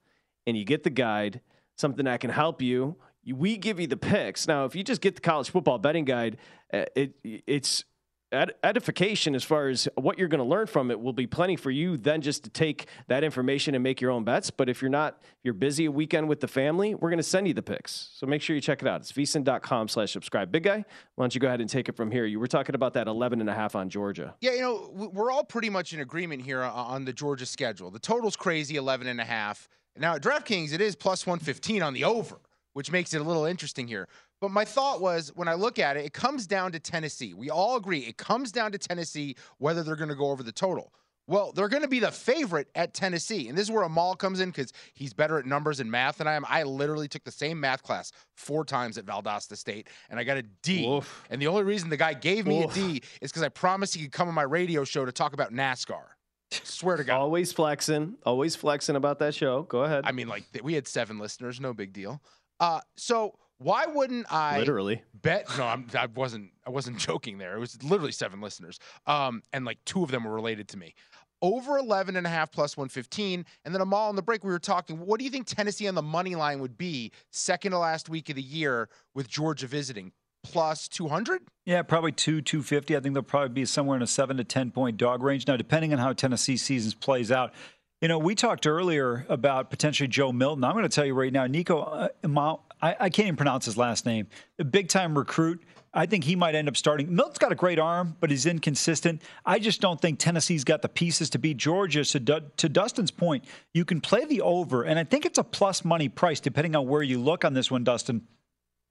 [0.47, 1.41] And you get the guide,
[1.77, 2.97] something that can help you
[3.27, 4.49] we give you the picks.
[4.49, 6.39] Now, if you just get the college football betting guide,
[6.73, 7.85] uh, it it's
[8.33, 11.57] ed- edification as far as what you're going to learn from it will be plenty
[11.57, 14.51] for you then just to take that information and make your own bets.
[14.51, 17.47] But if you're not, you're busy a weekend with the family, we're going to send
[17.47, 18.11] you the picks.
[18.15, 19.01] So make sure you check it out.
[19.01, 20.51] It's vsin.com slash subscribe.
[20.51, 22.25] Big guy, why don't you go ahead and take it from here?
[22.25, 24.35] You were talking about that 11 and a half on Georgia.
[24.41, 27.91] Yeah, you know, we're all pretty much in agreement here on the Georgia schedule.
[27.91, 29.69] The total's crazy, 11 and a half.
[29.97, 32.37] Now at DraftKings, it is plus 115 on the over,
[32.73, 34.09] which makes it a little interesting here.
[34.43, 37.33] But my thought was when I look at it, it comes down to Tennessee.
[37.33, 40.51] We all agree it comes down to Tennessee whether they're going to go over the
[40.51, 40.93] total.
[41.29, 43.49] Well, they're going to be the favorite at Tennessee.
[43.49, 46.27] And this is where Amal comes in because he's better at numbers and math than
[46.27, 46.45] I am.
[46.49, 50.39] I literally took the same math class four times at Valdosta State and I got
[50.39, 51.01] a D.
[51.31, 52.73] And the only reason the guy gave me Oof.
[52.73, 55.35] a D is because I promised he could come on my radio show to talk
[55.35, 56.03] about NASCAR.
[56.51, 57.21] Swear to God.
[57.21, 59.63] Always flexing, always flexing about that show.
[59.63, 60.03] Go ahead.
[60.05, 62.21] I mean, like we had seven listeners, no big deal.
[62.59, 65.03] Uh, so why wouldn't I Literally.
[65.15, 65.47] bet?
[65.57, 66.51] No, I'm, I wasn't.
[66.67, 67.39] I wasn't joking.
[67.39, 70.77] There, it was literally seven listeners, um, and like two of them were related to
[70.77, 70.95] me.
[71.41, 73.45] Over 11 and a half plus 115.
[73.65, 74.45] And then I'm on the break.
[74.45, 75.01] We were talking.
[75.01, 78.29] What do you think Tennessee on the money line would be second to last week
[78.29, 80.13] of the year with Georgia visiting?
[80.45, 81.43] Plus 200?
[81.67, 82.97] Yeah, probably two, two fifty.
[82.97, 85.47] I think they'll probably be somewhere in a seven to ten point dog range.
[85.49, 87.53] Now, depending on how Tennessee seasons plays out,
[88.01, 90.65] you know, we talked earlier about potentially Joe Milton.
[90.65, 93.65] I'm going to tell you right now, Nico, uh, Imau- I, I can't even pronounce
[93.65, 94.27] his last name.
[94.59, 95.63] A big time recruit.
[95.95, 97.15] I think he might end up starting.
[97.15, 99.23] Milton's got a great arm, but he's inconsistent.
[99.45, 102.05] I just don't think Tennessee's got the pieces to beat Georgia.
[102.05, 105.85] So, to Dustin's point, you can play the over, and I think it's a plus
[105.85, 108.27] money price depending on where you look on this one, Dustin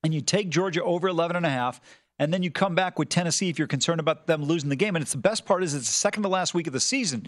[0.04, 1.80] and you take Georgia over 11 and a half,
[2.20, 4.96] and then you come back with Tennessee if you're concerned about them losing the game.
[4.96, 7.28] And it's the best part is it's the second to last week of the season,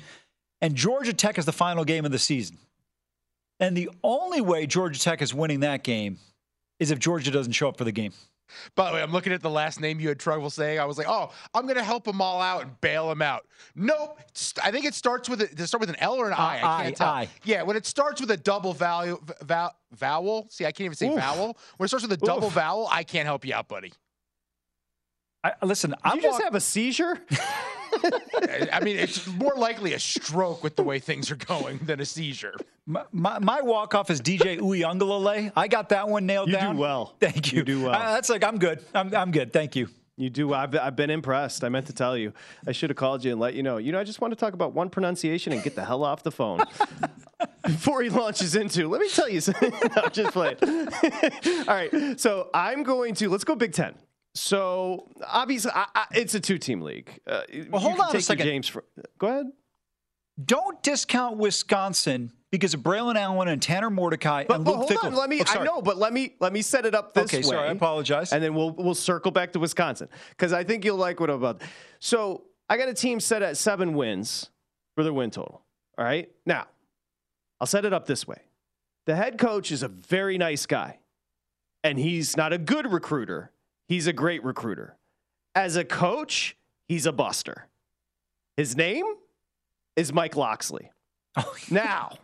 [0.62, 2.58] and Georgia Tech is the final game of the season.
[3.60, 6.18] And the only way Georgia Tech is winning that game
[6.80, 8.14] is if Georgia doesn't show up for the game.
[8.76, 10.80] By the way, I'm looking at the last name you had trouble saying.
[10.80, 13.48] I was like, oh, I'm going to help them all out and bail them out.
[13.74, 14.20] Nope.
[14.64, 16.60] I think it starts with a, does it start with an L or an I?
[16.60, 17.08] I I, can't tell.
[17.10, 17.28] I.
[17.46, 20.48] Yeah, when it starts with a double value, val, vowel.
[20.50, 21.16] See, I can't even say Oof.
[21.16, 21.58] vowel.
[21.78, 22.54] When it starts with a double Oof.
[22.54, 23.94] vowel, I can't help you out, buddy.
[25.44, 27.20] I, listen, Did I'm you just walk- have a seizure?
[28.04, 32.00] I I mean, it's more likely a stroke with the way things are going than
[32.00, 32.56] a seizure.
[32.86, 35.52] my, my, my walk off is DJ Uiagalelei.
[35.56, 36.78] I got that one nailed You do down.
[36.78, 37.16] well.
[37.20, 37.60] Thank you.
[37.60, 37.94] You do well.
[37.96, 38.84] Uh, that's like I'm good.
[38.94, 39.54] I'm, I'm good.
[39.54, 39.88] Thank you.
[40.16, 40.54] You do.
[40.54, 41.64] I've, I've been impressed.
[41.64, 42.34] I meant to tell you.
[42.68, 43.78] I should have called you and let you know.
[43.78, 46.22] You know, I just want to talk about one pronunciation and get the hell off
[46.22, 46.60] the phone.
[47.66, 49.72] Before he launches into, let me tell you something.
[49.72, 50.58] no, I'm just playing.
[50.62, 52.20] All right.
[52.20, 53.96] So I'm going to, let's go Big Ten.
[54.36, 57.20] So obviously, I, I, it's a two team league.
[57.28, 58.46] Uh, Well, hold on a second.
[58.48, 58.80] James, Fr-
[59.20, 59.46] go ahead.
[60.44, 64.90] Don't discount Wisconsin because of Braelon Allen and Tanner Mordecai But, and but Luke hold
[64.92, 65.04] Fickell.
[65.06, 65.42] on, let me.
[65.42, 67.44] Oh, I know, but let me let me set it up this Okay, way.
[67.44, 68.34] sorry, I apologize.
[68.34, 71.36] And then we'll we'll circle back to Wisconsin because I think you'll like what I'm
[71.36, 71.62] about.
[72.00, 74.50] So I got a team set at seven wins
[74.96, 75.62] for their win total.
[76.00, 76.66] All right, now
[77.62, 78.42] I'll set it up this way:
[79.06, 80.98] the head coach is a very nice guy,
[81.84, 83.52] and he's not a good recruiter.
[83.88, 84.98] He's a great recruiter.
[85.56, 86.56] As a coach,
[86.88, 87.68] he's a buster.
[88.58, 89.06] His name
[89.96, 90.92] is Mike Locksley.
[91.36, 92.18] Oh, now,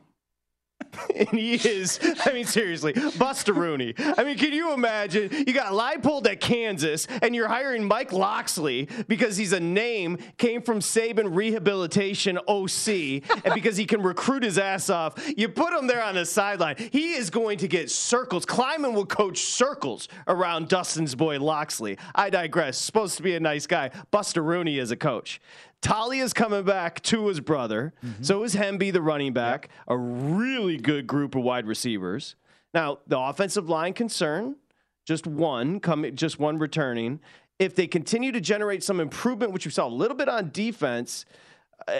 [1.15, 3.93] and he is, I mean, seriously, Buster Rooney.
[3.97, 5.29] I mean, can you imagine?
[5.31, 10.61] You got Leipold at Kansas, and you're hiring Mike Locksley because he's a name, came
[10.61, 15.13] from Saban Rehabilitation OC, and because he can recruit his ass off.
[15.37, 16.75] You put him there on the sideline.
[16.91, 18.45] He is going to get circles.
[18.45, 21.97] Kleiman will coach circles around Dustin's boy Locksley.
[22.15, 22.77] I digress.
[22.77, 23.91] Supposed to be a nice guy.
[24.11, 25.39] Buster Rooney is a coach.
[25.81, 27.93] Taulia's coming back to his brother.
[28.21, 29.69] So is Hemby, the running back.
[29.87, 32.35] A really good group of wide receivers.
[32.73, 34.55] Now, the offensive line concern,
[35.05, 37.19] just one coming, just one returning.
[37.57, 41.25] If they continue to generate some improvement, which we saw a little bit on defense,
[41.87, 41.99] uh,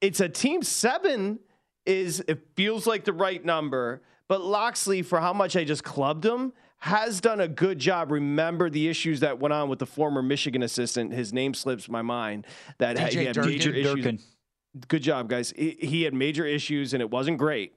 [0.00, 1.38] it's a team seven
[1.86, 4.02] is it feels like the right number.
[4.26, 8.10] But Locksley, for how much I just clubbed him, has done a good job.
[8.10, 11.12] Remember the issues that went on with the former Michigan assistant.
[11.12, 12.46] His name slips my mind.
[12.78, 13.50] That DJ he had Durkin.
[13.50, 13.94] major issues.
[13.94, 14.18] Durkin.
[14.86, 15.52] Good job, guys.
[15.56, 17.72] He, he had major issues and it wasn't great.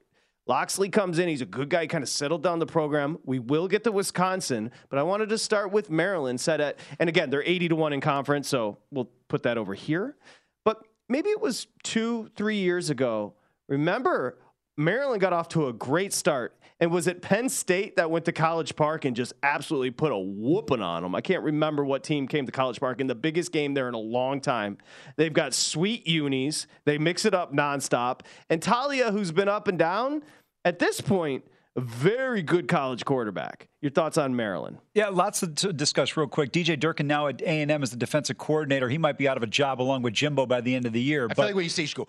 [0.46, 1.28] Locksley comes in.
[1.28, 1.86] He's a good guy.
[1.86, 3.18] Kind of settled down the program.
[3.24, 6.40] We will get to Wisconsin, but I wanted to start with Maryland.
[6.40, 9.72] Set at and again they're eighty to one in conference, so we'll put that over
[9.72, 10.16] here.
[10.64, 13.34] But maybe it was two, three years ago.
[13.68, 14.38] Remember,
[14.76, 16.56] Maryland got off to a great start.
[16.82, 20.18] And was it Penn State that went to College Park and just absolutely put a
[20.18, 21.14] whooping on them?
[21.14, 23.94] I can't remember what team came to College Park in the biggest game there in
[23.94, 24.78] a long time.
[25.14, 26.66] They've got sweet unis.
[26.84, 28.22] They mix it up nonstop.
[28.50, 30.24] And Taulia, who's been up and down,
[30.64, 31.44] at this point,
[31.76, 33.68] a very good college quarterback.
[33.80, 34.78] Your thoughts on Maryland?
[34.92, 36.50] Yeah, lots to discuss real quick.
[36.50, 38.88] DJ Durkin now at A and M as the defensive coordinator.
[38.88, 41.00] He might be out of a job along with Jimbo by the end of the
[41.00, 41.26] year.
[41.26, 42.08] I but feel like when you say, you go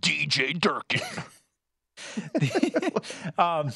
[0.00, 1.02] DJ Durkin.
[3.38, 3.70] um,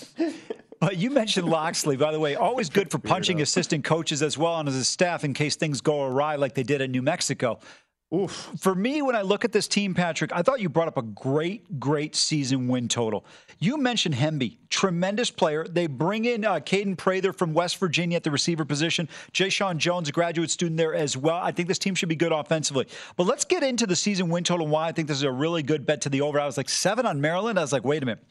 [0.80, 4.58] but you mentioned Locksley, by the way, always good for punching assistant coaches as well
[4.58, 7.58] and as a staff in case things go awry like they did in New Mexico.
[8.14, 8.52] Oof.
[8.60, 11.02] For me, when I look at this team, Patrick, I thought you brought up a
[11.02, 13.24] great, great season win total.
[13.58, 15.66] You mentioned Hemby, tremendous player.
[15.66, 19.08] They bring in uh, Kaden Prather from West Virginia at the receiver position.
[19.32, 21.38] Jeshaun Jones, a graduate student there as well.
[21.42, 22.86] I think this team should be good offensively.
[23.16, 24.68] But let's get into the season win total.
[24.68, 26.38] Why I think this is a really good bet to the over.
[26.38, 27.58] I was like seven on Maryland.
[27.58, 28.22] I was like, wait a minute.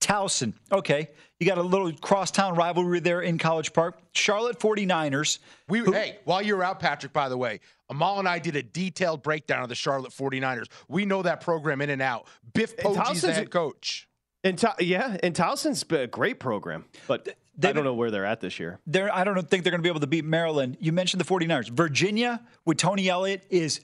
[0.00, 1.10] Towson, okay.
[1.38, 3.98] You got a little crosstown rivalry there in College Park.
[4.12, 5.38] Charlotte 49ers.
[5.68, 8.56] We who, hey, while you were out, Patrick, by the way, Amal and I did
[8.56, 10.66] a detailed breakdown of the Charlotte 49ers.
[10.88, 12.26] We know that program in and out.
[12.52, 14.06] Biff Poggi's the head coach.
[14.44, 18.40] And yeah, and Towson's a great program, but they, I don't know where they're at
[18.40, 18.78] this year.
[18.86, 20.78] They're, I don't think they're going to be able to beat Maryland.
[20.80, 21.68] You mentioned the 49ers.
[21.70, 23.80] Virginia with Tony Elliott is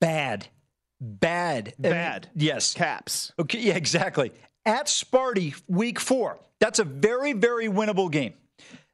[0.00, 0.46] bad.
[1.00, 1.74] Bad.
[1.78, 2.28] Bad.
[2.32, 2.74] And, yes.
[2.74, 3.32] Caps.
[3.40, 4.32] Okay, yeah, exactly
[4.66, 6.38] at Sparty week four.
[6.60, 8.34] That's a very, very winnable game.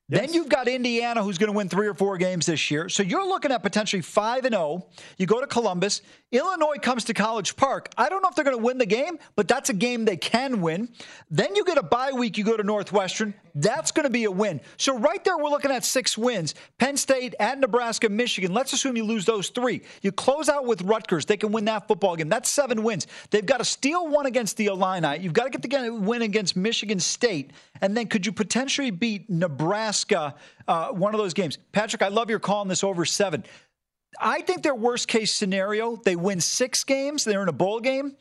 [0.08, 0.20] Yes.
[0.20, 2.90] Then you've got Indiana, who's going to win three or four games this year.
[2.90, 4.84] So you're looking at potentially five and zero.
[4.84, 4.90] Oh.
[5.16, 6.02] You go to Columbus.
[6.30, 7.88] Illinois comes to College Park.
[7.96, 10.18] I don't know if they're going to win the game, but that's a game they
[10.18, 10.90] can win.
[11.30, 12.36] Then you get a bye week.
[12.36, 13.32] You go to Northwestern.
[13.56, 14.60] That's going to be a win.
[14.78, 16.56] So right there, we're looking at six wins.
[16.78, 18.52] Penn State at Nebraska, Michigan.
[18.52, 19.82] Let's assume you lose those three.
[20.02, 21.24] You close out with Rutgers.
[21.24, 22.28] They can win that football game.
[22.28, 23.06] That's seven wins.
[23.30, 25.18] They've got to steal one against the Illini.
[25.20, 27.52] You've got to get the win against Michigan State.
[27.80, 30.34] And then could you potentially beat Nebraska,
[30.66, 31.56] uh, one of those games?
[31.70, 33.44] Patrick, I love your call on this over seven.
[34.20, 38.16] I think their worst case scenario, they win six games, they're in a bowl game.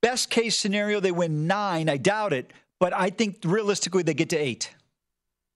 [0.00, 1.88] Best case scenario, they win nine.
[1.88, 2.52] I doubt it
[2.82, 4.74] but I think realistically they get to eight.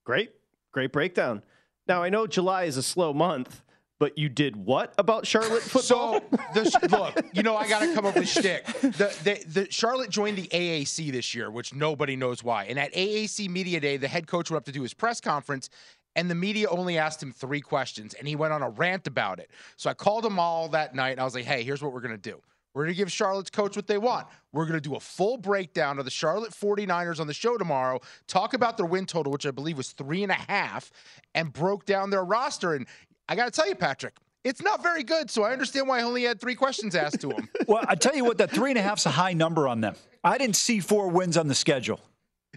[0.04, 0.30] Great,
[0.70, 1.42] great breakdown.
[1.88, 3.62] Now I know July is a slow month,
[3.98, 6.20] but you did what about Charlotte football?
[6.20, 8.64] So, the, look, you know, I got to come up with shtick.
[8.80, 12.66] The, the, the, Charlotte joined the AAC this year, which nobody knows why.
[12.66, 15.68] And at AAC Media Day, the head coach went up to do his press conference,
[16.14, 19.40] and the media only asked him three questions, and he went on a rant about
[19.40, 19.50] it.
[19.74, 22.02] So I called him all that night, and I was like, hey, here's what we're
[22.02, 22.40] going to do.
[22.76, 24.26] We're going to give Charlotte's coach what they want.
[24.52, 28.00] We're going to do a full breakdown of the Charlotte 49ers on the show tomorrow,
[28.26, 30.92] talk about their win total, which I believe was three and a half,
[31.34, 32.74] and broke down their roster.
[32.74, 32.86] And
[33.30, 35.30] I got to tell you, Patrick, it's not very good.
[35.30, 37.48] So I understand why I only had three questions asked to him.
[37.66, 39.94] well, I tell you what, that three and a half's a high number on them.
[40.22, 41.98] I didn't see four wins on the schedule.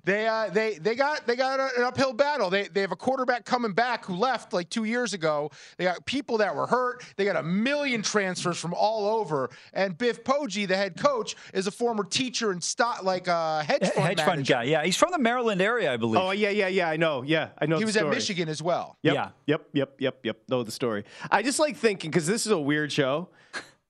[0.04, 2.50] They uh, they they got they got an uphill battle.
[2.50, 5.52] They they have a quarterback coming back who left like two years ago.
[5.78, 7.04] They got people that were hurt.
[7.16, 9.50] They got a million transfers from all over.
[9.74, 13.64] And Biff Poggi, the head coach, is a former teacher and stock like a uh,
[13.64, 14.64] hedge fund hedge fund guy.
[14.64, 16.22] Yeah, he's from the Maryland area, I believe.
[16.22, 16.90] Oh yeah, yeah, yeah.
[16.90, 17.24] I know.
[17.24, 17.78] Yeah, I know.
[17.78, 18.10] He was story.
[18.10, 18.98] at Michigan as well.
[19.04, 19.30] Yep, yeah.
[19.48, 19.70] Yep.
[19.74, 19.96] Yep.
[20.00, 20.20] Yep.
[20.24, 20.38] Yep.
[20.48, 21.04] Know the story.
[21.32, 23.30] I just like thinking because this is a weird show.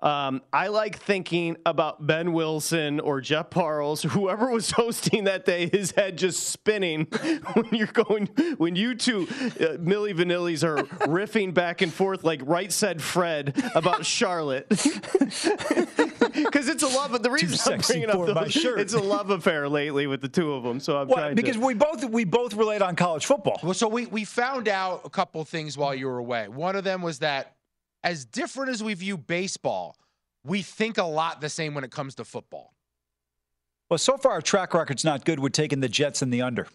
[0.02, 5.70] Um, I like thinking about Ben Wilson or Jeff Parles, whoever was hosting that day,
[5.70, 7.06] his head just spinning
[7.54, 8.28] when you're going,
[8.58, 13.62] when you two uh, Milli Vanillis are riffing back and forth like right said Fred
[13.76, 14.70] about Charlotte.
[14.70, 17.22] Because it's a love.
[17.22, 20.54] The reason I'm bringing up the, those, it's a love affair lately with the two
[20.54, 20.80] of them.
[20.80, 21.62] So I'm well, trying because to...
[21.62, 23.60] we both we both relate on college football.
[23.62, 26.48] Well, so we we found out a couple things while you were away.
[26.48, 27.56] One of them was that
[28.04, 29.96] as different as we view baseball,
[30.44, 32.74] we think a lot the same when it comes to football.
[33.90, 36.68] Well, so far our track record's not good with taking the Jets in the under.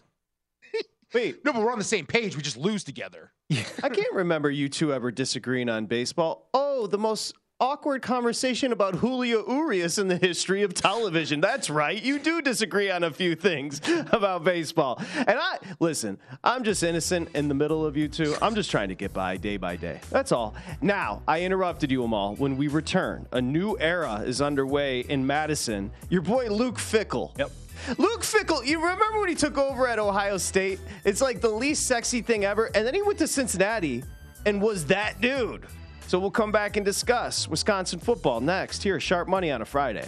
[1.13, 2.35] Wait, no, but we're on the same page.
[2.35, 3.31] We just lose together.
[3.83, 6.49] I can't remember you two ever disagreeing on baseball.
[6.53, 11.39] Oh, the most awkward conversation about Julio Urias in the history of television.
[11.39, 12.01] That's right.
[12.01, 13.79] You do disagree on a few things
[14.11, 15.01] about baseball.
[15.15, 18.35] And I, listen, I'm just innocent in the middle of you two.
[18.41, 20.01] I'm just trying to get by day by day.
[20.09, 20.53] That's all.
[20.81, 22.35] Now, I interrupted you, Amal.
[22.35, 25.91] When we return, a new era is underway in Madison.
[26.09, 27.37] Your boy Luke Fickell.
[27.39, 27.51] Yep.
[27.97, 30.79] Luke Fickell, you remember when he took over at Ohio State?
[31.05, 32.69] It's like the least sexy thing ever.
[32.75, 34.03] And then he went to Cincinnati
[34.45, 35.65] and was that dude.
[36.07, 40.07] So we'll come back and discuss Wisconsin football next here, Sharp Money on a Friday.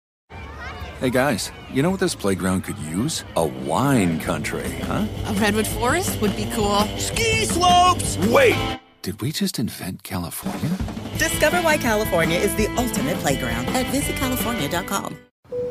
[1.01, 3.25] Hey guys, you know what this playground could use?
[3.35, 5.07] A wine country, huh?
[5.25, 6.81] A redwood forest would be cool.
[6.99, 8.19] Ski slopes!
[8.27, 8.79] Wait!
[9.01, 10.77] Did we just invent California?
[11.17, 15.17] Discover why California is the ultimate playground at visitcalifornia.com.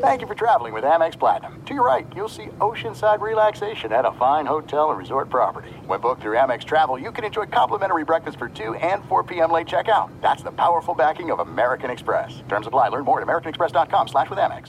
[0.01, 1.63] Thank you for traveling with Amex Platinum.
[1.67, 5.71] To your right, you'll see oceanside relaxation at a fine hotel and resort property.
[5.87, 9.53] When booked through Amex Travel, you can enjoy complimentary breakfast for 2 and 4 p.m.
[9.53, 10.11] late checkout.
[10.23, 12.43] That's the powerful backing of American Express.
[12.49, 12.89] Terms apply.
[12.89, 14.69] Learn more at americanexpress.com slash with Amex.